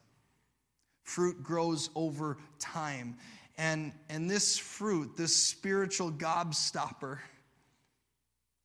Fruit 1.04 1.44
grows 1.44 1.90
over 1.94 2.38
time. 2.58 3.18
And, 3.58 3.92
and 4.10 4.30
this 4.30 4.58
fruit, 4.58 5.18
this 5.18 5.36
spiritual 5.36 6.12
gobstopper, 6.12 7.20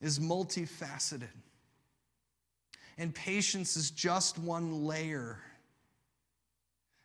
is 0.01 0.19
multifaceted. 0.19 1.29
And 2.99 3.15
patience 3.15 3.77
is 3.77 3.91
just 3.91 4.39
one 4.39 4.85
layer. 4.85 5.39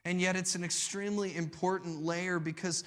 And 0.05 0.21
yet, 0.21 0.35
it's 0.35 0.55
an 0.55 0.63
extremely 0.63 1.35
important 1.35 2.03
layer 2.03 2.39
because 2.39 2.83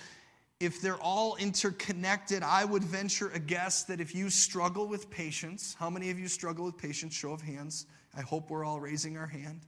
if 0.60 0.80
they're 0.80 1.00
all 1.00 1.36
interconnected, 1.36 2.42
I 2.42 2.64
would 2.64 2.84
venture 2.84 3.28
a 3.30 3.38
guess 3.38 3.84
that 3.84 4.00
if 4.00 4.14
you 4.14 4.30
struggle 4.30 4.86
with 4.86 5.10
patience, 5.10 5.74
how 5.78 5.90
many 5.90 6.10
of 6.10 6.18
you 6.18 6.28
struggle 6.28 6.64
with 6.64 6.78
patience? 6.78 7.14
Show 7.14 7.32
of 7.32 7.42
hands. 7.42 7.86
I 8.16 8.22
hope 8.22 8.50
we're 8.50 8.64
all 8.64 8.80
raising 8.80 9.16
our 9.16 9.26
hand. 9.26 9.62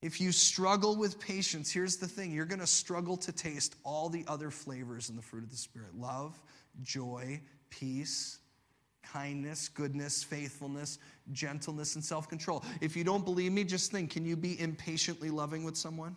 If 0.00 0.20
you 0.20 0.30
struggle 0.32 0.96
with 0.96 1.18
patience, 1.18 1.70
here's 1.70 1.96
the 1.96 2.06
thing 2.06 2.32
you're 2.32 2.44
going 2.46 2.60
to 2.60 2.66
struggle 2.66 3.16
to 3.18 3.32
taste 3.32 3.74
all 3.84 4.08
the 4.08 4.24
other 4.28 4.50
flavors 4.50 5.10
in 5.10 5.16
the 5.16 5.22
fruit 5.22 5.42
of 5.42 5.50
the 5.50 5.56
Spirit 5.56 5.94
love, 5.96 6.40
joy, 6.82 7.40
peace, 7.68 8.38
kindness, 9.02 9.68
goodness, 9.68 10.22
faithfulness, 10.22 10.98
gentleness, 11.32 11.96
and 11.96 12.04
self 12.04 12.28
control. 12.28 12.64
If 12.80 12.96
you 12.96 13.04
don't 13.04 13.24
believe 13.24 13.52
me, 13.52 13.64
just 13.64 13.90
think 13.90 14.10
can 14.10 14.24
you 14.24 14.36
be 14.36 14.60
impatiently 14.60 15.30
loving 15.30 15.64
with 15.64 15.76
someone? 15.76 16.16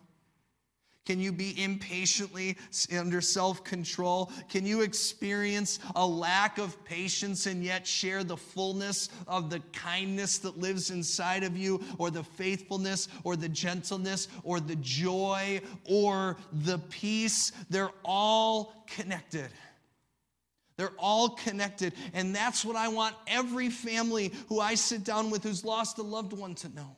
Can 1.06 1.20
you 1.20 1.32
be 1.32 1.62
impatiently 1.62 2.58
under 2.96 3.22
self 3.22 3.64
control? 3.64 4.32
Can 4.50 4.66
you 4.68 4.82
experience 4.82 5.80
a 5.96 6.06
lack 6.06 6.60
of 6.60 6.84
patience 6.86 7.48
and 7.48 7.64
yet 7.64 7.88
share 7.88 8.24
the 8.24 8.38
fullness 8.38 9.10
of 9.28 9.50
the 9.50 9.62
kindness 9.74 10.38
that 10.40 10.60
lives 10.60 10.92
inside 10.92 11.44
of 11.44 11.58
you, 11.58 11.84
or 11.98 12.12
the 12.12 12.24
faithfulness, 12.24 13.08
or 13.24 13.36
the 13.36 13.50
gentleness, 13.50 14.28
or 14.44 14.60
the 14.60 14.76
joy, 14.76 15.60
or 15.86 16.38
the 16.52 16.78
peace? 16.78 17.52
They're 17.70 17.92
all 18.06 18.86
connected. 18.88 19.50
They're 20.78 20.94
all 21.00 21.30
connected. 21.30 21.94
And 22.14 22.36
that's 22.36 22.64
what 22.64 22.76
I 22.76 22.90
want 22.90 23.16
every 23.28 23.70
family 23.70 24.34
who 24.50 24.60
I 24.60 24.76
sit 24.76 25.04
down 25.04 25.32
with 25.32 25.44
who's 25.44 25.66
lost 25.66 25.98
a 25.98 26.04
loved 26.04 26.34
one 26.34 26.54
to 26.56 26.70
know. 26.70 26.96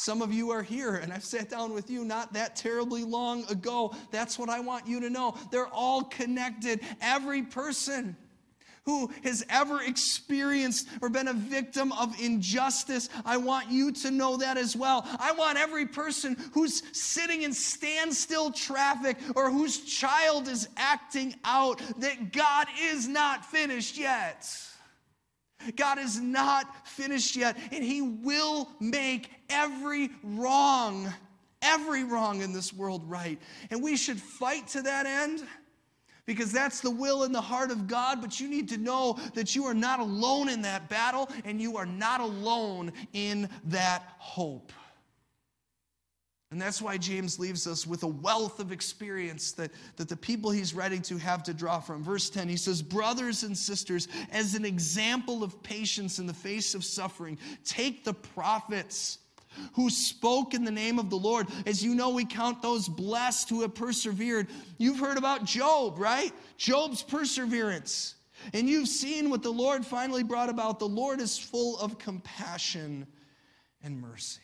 Some 0.00 0.22
of 0.22 0.32
you 0.32 0.50
are 0.50 0.62
here, 0.62 0.94
and 0.94 1.12
I've 1.12 1.26
sat 1.26 1.50
down 1.50 1.74
with 1.74 1.90
you 1.90 2.06
not 2.06 2.32
that 2.32 2.56
terribly 2.56 3.04
long 3.04 3.44
ago. 3.50 3.94
That's 4.10 4.38
what 4.38 4.48
I 4.48 4.58
want 4.58 4.86
you 4.86 4.98
to 5.00 5.10
know. 5.10 5.36
They're 5.50 5.66
all 5.66 6.04
connected. 6.04 6.80
Every 7.02 7.42
person 7.42 8.16
who 8.86 9.10
has 9.24 9.44
ever 9.50 9.82
experienced 9.82 10.88
or 11.02 11.10
been 11.10 11.28
a 11.28 11.34
victim 11.34 11.92
of 11.92 12.18
injustice, 12.18 13.10
I 13.26 13.36
want 13.36 13.70
you 13.70 13.92
to 13.92 14.10
know 14.10 14.38
that 14.38 14.56
as 14.56 14.74
well. 14.74 15.06
I 15.18 15.32
want 15.32 15.58
every 15.58 15.84
person 15.84 16.34
who's 16.54 16.82
sitting 16.98 17.42
in 17.42 17.52
standstill 17.52 18.52
traffic 18.52 19.18
or 19.36 19.50
whose 19.50 19.80
child 19.80 20.48
is 20.48 20.66
acting 20.78 21.34
out 21.44 21.78
that 21.98 22.32
God 22.32 22.68
is 22.80 23.06
not 23.06 23.44
finished 23.44 23.98
yet. 23.98 24.48
God 25.76 25.98
is 25.98 26.20
not 26.20 26.86
finished 26.88 27.36
yet, 27.36 27.56
and 27.72 27.84
He 27.84 28.02
will 28.02 28.68
make 28.80 29.30
every 29.48 30.10
wrong, 30.22 31.12
every 31.62 32.04
wrong 32.04 32.42
in 32.42 32.52
this 32.52 32.72
world 32.72 33.02
right. 33.08 33.38
And 33.70 33.82
we 33.82 33.96
should 33.96 34.20
fight 34.20 34.68
to 34.68 34.82
that 34.82 35.06
end 35.06 35.42
because 36.26 36.52
that's 36.52 36.80
the 36.80 36.90
will 36.90 37.24
and 37.24 37.34
the 37.34 37.40
heart 37.40 37.70
of 37.70 37.88
God. 37.88 38.20
But 38.20 38.38
you 38.38 38.48
need 38.48 38.68
to 38.68 38.78
know 38.78 39.18
that 39.34 39.56
you 39.56 39.64
are 39.64 39.74
not 39.74 40.00
alone 40.00 40.48
in 40.48 40.62
that 40.62 40.88
battle, 40.88 41.28
and 41.44 41.60
you 41.60 41.76
are 41.76 41.86
not 41.86 42.20
alone 42.20 42.92
in 43.12 43.48
that 43.64 44.14
hope. 44.18 44.72
And 46.50 46.60
that's 46.60 46.82
why 46.82 46.96
James 46.96 47.38
leaves 47.38 47.68
us 47.68 47.86
with 47.86 48.02
a 48.02 48.08
wealth 48.08 48.58
of 48.58 48.72
experience 48.72 49.52
that, 49.52 49.70
that 49.96 50.08
the 50.08 50.16
people 50.16 50.50
he's 50.50 50.74
writing 50.74 51.00
to 51.02 51.16
have 51.16 51.44
to 51.44 51.54
draw 51.54 51.78
from. 51.78 52.02
Verse 52.02 52.28
10, 52.28 52.48
he 52.48 52.56
says, 52.56 52.82
Brothers 52.82 53.44
and 53.44 53.56
sisters, 53.56 54.08
as 54.32 54.56
an 54.56 54.64
example 54.64 55.44
of 55.44 55.62
patience 55.62 56.18
in 56.18 56.26
the 56.26 56.34
face 56.34 56.74
of 56.74 56.84
suffering, 56.84 57.38
take 57.64 58.04
the 58.04 58.14
prophets 58.14 59.18
who 59.74 59.90
spoke 59.90 60.52
in 60.52 60.64
the 60.64 60.72
name 60.72 60.98
of 60.98 61.08
the 61.08 61.16
Lord. 61.16 61.46
As 61.66 61.84
you 61.84 61.94
know, 61.94 62.10
we 62.10 62.24
count 62.24 62.62
those 62.62 62.88
blessed 62.88 63.48
who 63.48 63.62
have 63.62 63.74
persevered. 63.74 64.48
You've 64.76 64.98
heard 64.98 65.18
about 65.18 65.44
Job, 65.44 65.98
right? 65.98 66.32
Job's 66.56 67.02
perseverance. 67.02 68.16
And 68.54 68.68
you've 68.68 68.88
seen 68.88 69.30
what 69.30 69.42
the 69.42 69.52
Lord 69.52 69.86
finally 69.86 70.24
brought 70.24 70.48
about. 70.48 70.80
The 70.80 70.88
Lord 70.88 71.20
is 71.20 71.38
full 71.38 71.78
of 71.78 71.98
compassion 71.98 73.06
and 73.84 74.00
mercy. 74.00 74.40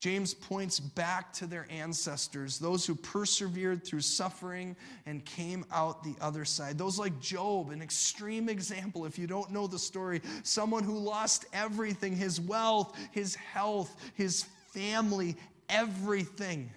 James 0.00 0.34
points 0.34 0.78
back 0.78 1.32
to 1.32 1.46
their 1.46 1.66
ancestors, 1.70 2.58
those 2.58 2.84
who 2.84 2.94
persevered 2.94 3.82
through 3.82 4.02
suffering 4.02 4.76
and 5.06 5.24
came 5.24 5.64
out 5.72 6.04
the 6.04 6.14
other 6.20 6.44
side. 6.44 6.76
Those 6.76 6.98
like 6.98 7.18
Job, 7.18 7.70
an 7.70 7.80
extreme 7.80 8.48
example, 8.50 9.06
if 9.06 9.18
you 9.18 9.26
don't 9.26 9.50
know 9.50 9.66
the 9.66 9.78
story, 9.78 10.20
someone 10.42 10.84
who 10.84 10.98
lost 10.98 11.46
everything 11.52 12.14
his 12.14 12.40
wealth, 12.40 12.96
his 13.10 13.34
health, 13.36 13.96
his 14.14 14.44
family, 14.68 15.34
everything. 15.70 16.70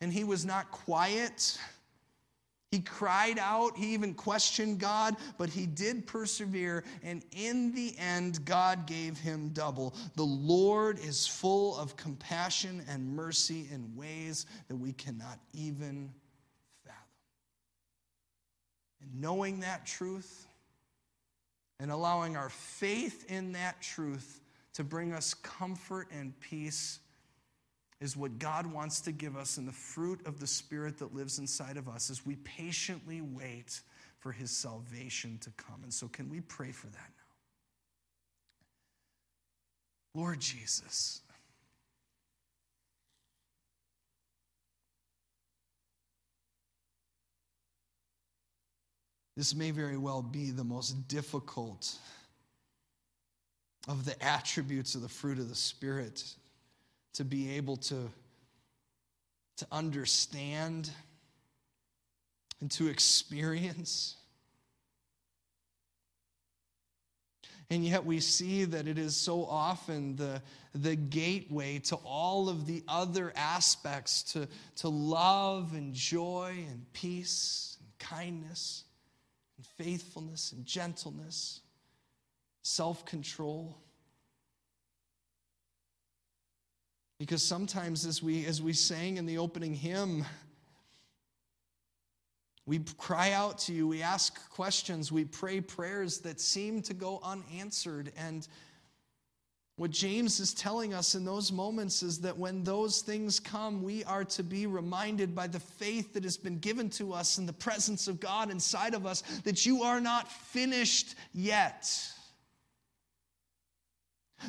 And 0.00 0.10
he 0.10 0.24
was 0.24 0.46
not 0.46 0.70
quiet. 0.70 1.58
He 2.72 2.80
cried 2.80 3.38
out, 3.38 3.76
he 3.76 3.92
even 3.92 4.14
questioned 4.14 4.78
God, 4.78 5.16
but 5.36 5.50
he 5.50 5.66
did 5.66 6.06
persevere, 6.06 6.84
and 7.02 7.22
in 7.32 7.74
the 7.74 7.94
end, 7.98 8.42
God 8.46 8.86
gave 8.86 9.18
him 9.18 9.50
double. 9.50 9.94
The 10.16 10.22
Lord 10.22 10.98
is 10.98 11.26
full 11.26 11.76
of 11.76 11.96
compassion 11.98 12.82
and 12.88 13.14
mercy 13.14 13.68
in 13.70 13.94
ways 13.94 14.46
that 14.68 14.76
we 14.76 14.94
cannot 14.94 15.38
even 15.52 16.10
fathom. 16.82 16.96
And 19.02 19.20
knowing 19.20 19.60
that 19.60 19.84
truth 19.84 20.46
and 21.78 21.90
allowing 21.90 22.38
our 22.38 22.48
faith 22.48 23.30
in 23.30 23.52
that 23.52 23.82
truth 23.82 24.40
to 24.72 24.82
bring 24.82 25.12
us 25.12 25.34
comfort 25.34 26.08
and 26.10 26.32
peace 26.40 27.00
is 28.02 28.16
what 28.16 28.40
God 28.40 28.66
wants 28.66 29.00
to 29.02 29.12
give 29.12 29.36
us 29.36 29.58
and 29.58 29.68
the 29.68 29.72
fruit 29.72 30.26
of 30.26 30.40
the 30.40 30.46
Spirit 30.46 30.98
that 30.98 31.14
lives 31.14 31.38
inside 31.38 31.76
of 31.76 31.88
us 31.88 32.10
as 32.10 32.26
we 32.26 32.34
patiently 32.36 33.20
wait 33.20 33.80
for 34.18 34.32
His 34.32 34.50
salvation 34.50 35.38
to 35.42 35.50
come. 35.52 35.84
And 35.84 35.94
so, 35.94 36.08
can 36.08 36.28
we 36.28 36.40
pray 36.40 36.72
for 36.72 36.88
that 36.88 37.10
now? 40.14 40.20
Lord 40.20 40.40
Jesus, 40.40 41.20
this 49.36 49.54
may 49.54 49.70
very 49.70 49.96
well 49.96 50.22
be 50.22 50.50
the 50.50 50.64
most 50.64 51.06
difficult 51.06 51.94
of 53.86 54.04
the 54.04 54.20
attributes 54.20 54.96
of 54.96 55.02
the 55.02 55.08
fruit 55.08 55.38
of 55.38 55.48
the 55.48 55.54
Spirit 55.54 56.34
to 57.14 57.24
be 57.24 57.56
able 57.56 57.76
to, 57.76 58.10
to 59.58 59.66
understand 59.70 60.90
and 62.60 62.70
to 62.70 62.88
experience. 62.88 64.16
And 67.72 67.84
yet 67.84 68.04
we 68.04 68.20
see 68.20 68.64
that 68.64 68.86
it 68.86 68.98
is 68.98 69.16
so 69.16 69.46
often 69.46 70.16
the, 70.16 70.42
the 70.74 70.94
gateway 70.94 71.78
to 71.80 71.96
all 71.96 72.48
of 72.48 72.66
the 72.66 72.84
other 72.86 73.32
aspects 73.34 74.22
to, 74.34 74.46
to 74.76 74.88
love 74.88 75.72
and 75.72 75.94
joy 75.94 76.66
and 76.68 76.84
peace 76.92 77.78
and 77.80 77.88
kindness 77.98 78.84
and 79.56 79.66
faithfulness 79.86 80.52
and 80.52 80.66
gentleness, 80.66 81.60
self 82.62 83.06
control. 83.06 83.78
Because 87.22 87.44
sometimes, 87.44 88.04
as 88.04 88.20
we, 88.20 88.44
as 88.46 88.60
we 88.60 88.72
sang 88.72 89.16
in 89.16 89.26
the 89.26 89.38
opening 89.38 89.74
hymn, 89.74 90.24
we 92.66 92.80
cry 92.98 93.30
out 93.30 93.58
to 93.58 93.72
you, 93.72 93.86
we 93.86 94.02
ask 94.02 94.50
questions, 94.50 95.12
we 95.12 95.24
pray 95.24 95.60
prayers 95.60 96.18
that 96.22 96.40
seem 96.40 96.82
to 96.82 96.92
go 96.92 97.20
unanswered. 97.22 98.10
And 98.16 98.48
what 99.76 99.92
James 99.92 100.40
is 100.40 100.52
telling 100.52 100.94
us 100.94 101.14
in 101.14 101.24
those 101.24 101.52
moments 101.52 102.02
is 102.02 102.18
that 102.22 102.36
when 102.36 102.64
those 102.64 103.02
things 103.02 103.38
come, 103.38 103.84
we 103.84 104.02
are 104.02 104.24
to 104.24 104.42
be 104.42 104.66
reminded 104.66 105.32
by 105.32 105.46
the 105.46 105.60
faith 105.60 106.14
that 106.14 106.24
has 106.24 106.36
been 106.36 106.58
given 106.58 106.90
to 106.90 107.12
us 107.12 107.38
in 107.38 107.46
the 107.46 107.52
presence 107.52 108.08
of 108.08 108.18
God 108.18 108.50
inside 108.50 108.94
of 108.94 109.06
us 109.06 109.22
that 109.44 109.64
you 109.64 109.84
are 109.84 110.00
not 110.00 110.26
finished 110.26 111.14
yet. 111.32 111.88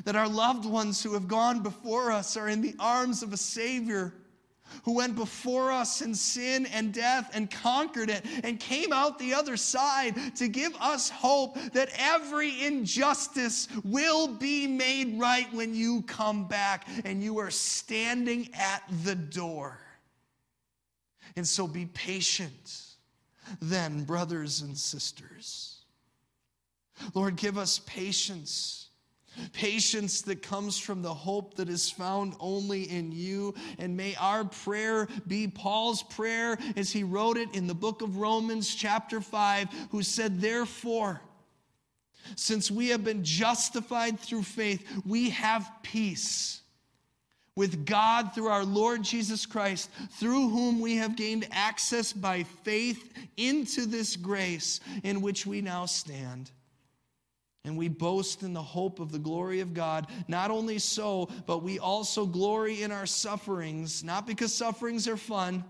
That 0.05 0.15
our 0.15 0.27
loved 0.27 0.65
ones 0.65 1.03
who 1.03 1.13
have 1.13 1.27
gone 1.27 1.61
before 1.61 2.11
us 2.11 2.35
are 2.37 2.49
in 2.49 2.61
the 2.61 2.75
arms 2.79 3.23
of 3.23 3.33
a 3.33 3.37
Savior 3.37 4.13
who 4.83 4.93
went 4.93 5.15
before 5.15 5.71
us 5.71 6.01
in 6.01 6.15
sin 6.15 6.65
and 6.67 6.93
death 6.93 7.29
and 7.33 7.49
conquered 7.49 8.09
it 8.09 8.25
and 8.43 8.59
came 8.59 8.91
out 8.91 9.19
the 9.19 9.33
other 9.33 9.55
side 9.55 10.15
to 10.35 10.47
give 10.47 10.75
us 10.77 11.09
hope 11.09 11.57
that 11.73 11.89
every 11.97 12.63
injustice 12.65 13.67
will 13.83 14.27
be 14.27 14.67
made 14.67 15.19
right 15.19 15.51
when 15.53 15.75
you 15.75 16.01
come 16.03 16.47
back 16.47 16.87
and 17.05 17.23
you 17.23 17.37
are 17.37 17.51
standing 17.51 18.49
at 18.53 18.83
the 19.03 19.15
door. 19.15 19.79
And 21.35 21.47
so 21.47 21.67
be 21.67 21.85
patient 21.85 22.81
then, 23.61 24.03
brothers 24.03 24.61
and 24.61 24.77
sisters. 24.77 25.81
Lord, 27.13 27.35
give 27.35 27.57
us 27.57 27.79
patience 27.85 28.82
Patience 29.53 30.21
that 30.23 30.41
comes 30.41 30.77
from 30.77 31.01
the 31.01 31.13
hope 31.13 31.55
that 31.55 31.69
is 31.69 31.89
found 31.89 32.35
only 32.39 32.83
in 32.83 33.11
you. 33.11 33.53
And 33.79 33.97
may 33.97 34.15
our 34.15 34.45
prayer 34.45 35.07
be 35.27 35.47
Paul's 35.47 36.03
prayer 36.03 36.57
as 36.75 36.91
he 36.91 37.03
wrote 37.03 37.37
it 37.37 37.53
in 37.55 37.67
the 37.67 37.73
book 37.73 38.01
of 38.01 38.17
Romans, 38.17 38.73
chapter 38.73 39.21
5, 39.21 39.69
who 39.91 40.03
said, 40.03 40.41
Therefore, 40.41 41.21
since 42.35 42.71
we 42.71 42.89
have 42.89 43.03
been 43.03 43.23
justified 43.23 44.19
through 44.19 44.43
faith, 44.43 44.85
we 45.05 45.31
have 45.31 45.69
peace 45.83 46.61
with 47.55 47.85
God 47.85 48.33
through 48.33 48.47
our 48.47 48.65
Lord 48.65 49.03
Jesus 49.03 49.45
Christ, 49.45 49.89
through 50.11 50.49
whom 50.49 50.79
we 50.79 50.95
have 50.97 51.15
gained 51.15 51.47
access 51.51 52.11
by 52.11 52.43
faith 52.43 53.13
into 53.37 53.85
this 53.85 54.15
grace 54.15 54.79
in 55.03 55.21
which 55.21 55.45
we 55.45 55.61
now 55.61 55.85
stand. 55.85 56.51
And 57.65 57.77
we 57.77 57.87
boast 57.87 58.43
in 58.43 58.53
the 58.53 58.61
hope 58.61 58.99
of 58.99 59.11
the 59.11 59.19
glory 59.19 59.61
of 59.61 59.73
God. 59.73 60.07
Not 60.27 60.51
only 60.51 60.79
so, 60.79 61.29
but 61.45 61.63
we 61.63 61.79
also 61.79 62.25
glory 62.25 62.83
in 62.83 62.91
our 62.91 63.05
sufferings, 63.05 64.03
not 64.03 64.27
because 64.27 64.53
sufferings 64.53 65.07
are 65.07 65.17
fun, 65.17 65.63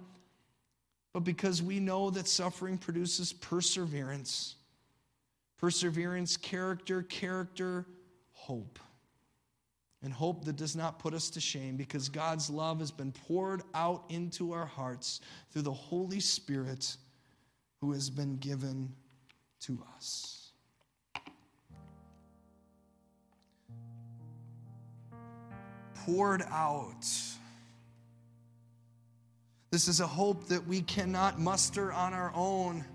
but 1.13 1.19
because 1.19 1.61
we 1.61 1.79
know 1.79 2.09
that 2.09 2.27
suffering 2.27 2.79
produces 2.79 3.31
perseverance. 3.31 4.55
Perseverance, 5.59 6.35
character, 6.35 7.03
character, 7.03 7.85
hope. 8.31 8.79
And 10.01 10.11
hope 10.11 10.43
that 10.45 10.57
does 10.57 10.75
not 10.75 10.99
put 10.99 11.13
us 11.13 11.29
to 11.29 11.39
shame 11.39 11.77
because 11.77 12.09
God's 12.09 12.49
love 12.49 12.79
has 12.79 12.91
been 12.91 13.13
poured 13.13 13.61
out 13.73 14.03
into 14.09 14.51
our 14.51 14.65
hearts 14.65 15.21
through 15.51 15.61
the 15.61 15.71
Holy 15.71 16.19
Spirit 16.19 16.97
who 17.79 17.93
has 17.93 18.09
been 18.09 18.35
given 18.37 18.91
to 19.61 19.81
us. 19.95 20.42
Poured 26.05 26.43
out. 26.49 27.05
This 29.71 29.87
is 29.87 29.99
a 29.99 30.07
hope 30.07 30.47
that 30.47 30.65
we 30.67 30.81
cannot 30.81 31.39
muster 31.39 31.91
on 31.91 32.13
our 32.13 32.31
own. 32.35 32.85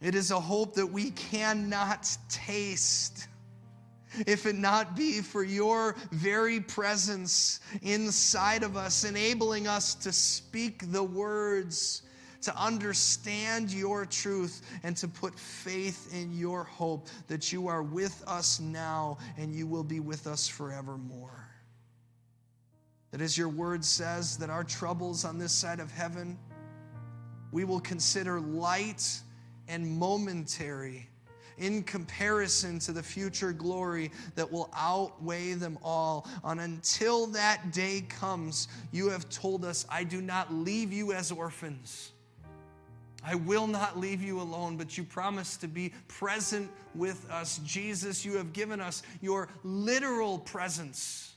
It 0.00 0.14
is 0.14 0.30
a 0.30 0.40
hope 0.40 0.74
that 0.74 0.86
we 0.86 1.10
cannot 1.10 2.08
taste 2.28 3.28
if 4.26 4.46
it 4.46 4.56
not 4.56 4.96
be 4.96 5.20
for 5.20 5.44
your 5.44 5.94
very 6.12 6.60
presence 6.60 7.60
inside 7.82 8.62
of 8.62 8.76
us, 8.76 9.04
enabling 9.04 9.66
us 9.66 9.94
to 9.96 10.12
speak 10.12 10.90
the 10.92 11.02
words 11.02 12.02
to 12.42 12.56
understand 12.56 13.72
your 13.72 14.06
truth 14.06 14.62
and 14.82 14.96
to 14.96 15.08
put 15.08 15.38
faith 15.38 16.14
in 16.14 16.32
your 16.36 16.64
hope 16.64 17.08
that 17.26 17.52
you 17.52 17.68
are 17.68 17.82
with 17.82 18.22
us 18.26 18.60
now 18.60 19.18
and 19.36 19.54
you 19.54 19.66
will 19.66 19.84
be 19.84 20.00
with 20.00 20.26
us 20.26 20.46
forevermore. 20.46 21.48
That 23.10 23.20
as 23.20 23.36
your 23.36 23.48
word 23.48 23.84
says, 23.84 24.36
that 24.38 24.50
our 24.50 24.64
troubles 24.64 25.24
on 25.24 25.38
this 25.38 25.52
side 25.52 25.80
of 25.80 25.90
heaven, 25.90 26.38
we 27.52 27.64
will 27.64 27.80
consider 27.80 28.40
light 28.40 29.20
and 29.66 29.86
momentary 29.98 31.08
in 31.56 31.82
comparison 31.82 32.78
to 32.78 32.92
the 32.92 33.02
future 33.02 33.52
glory 33.52 34.10
that 34.36 34.50
will 34.50 34.70
outweigh 34.76 35.54
them 35.54 35.78
all. 35.82 36.28
And 36.44 36.60
until 36.60 37.26
that 37.28 37.72
day 37.72 38.04
comes, 38.08 38.68
you 38.92 39.08
have 39.10 39.28
told 39.28 39.64
us, 39.64 39.84
I 39.90 40.04
do 40.04 40.20
not 40.20 40.52
leave 40.52 40.92
you 40.92 41.12
as 41.12 41.32
orphans. 41.32 42.12
I 43.28 43.34
will 43.34 43.66
not 43.66 43.98
leave 43.98 44.22
you 44.22 44.40
alone, 44.40 44.78
but 44.78 44.96
you 44.96 45.04
promise 45.04 45.58
to 45.58 45.68
be 45.68 45.92
present 46.08 46.70
with 46.94 47.30
us. 47.30 47.60
Jesus, 47.62 48.24
you 48.24 48.38
have 48.38 48.54
given 48.54 48.80
us 48.80 49.02
your 49.20 49.50
literal 49.62 50.38
presence 50.38 51.34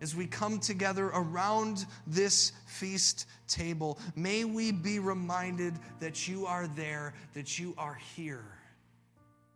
as 0.00 0.16
we 0.16 0.26
come 0.26 0.58
together 0.58 1.10
around 1.12 1.84
this 2.06 2.52
feast 2.64 3.26
table. 3.46 3.98
May 4.16 4.44
we 4.44 4.72
be 4.72 5.00
reminded 5.00 5.74
that 5.98 6.26
you 6.26 6.46
are 6.46 6.66
there, 6.66 7.12
that 7.34 7.58
you 7.58 7.74
are 7.76 7.98
here 8.16 8.59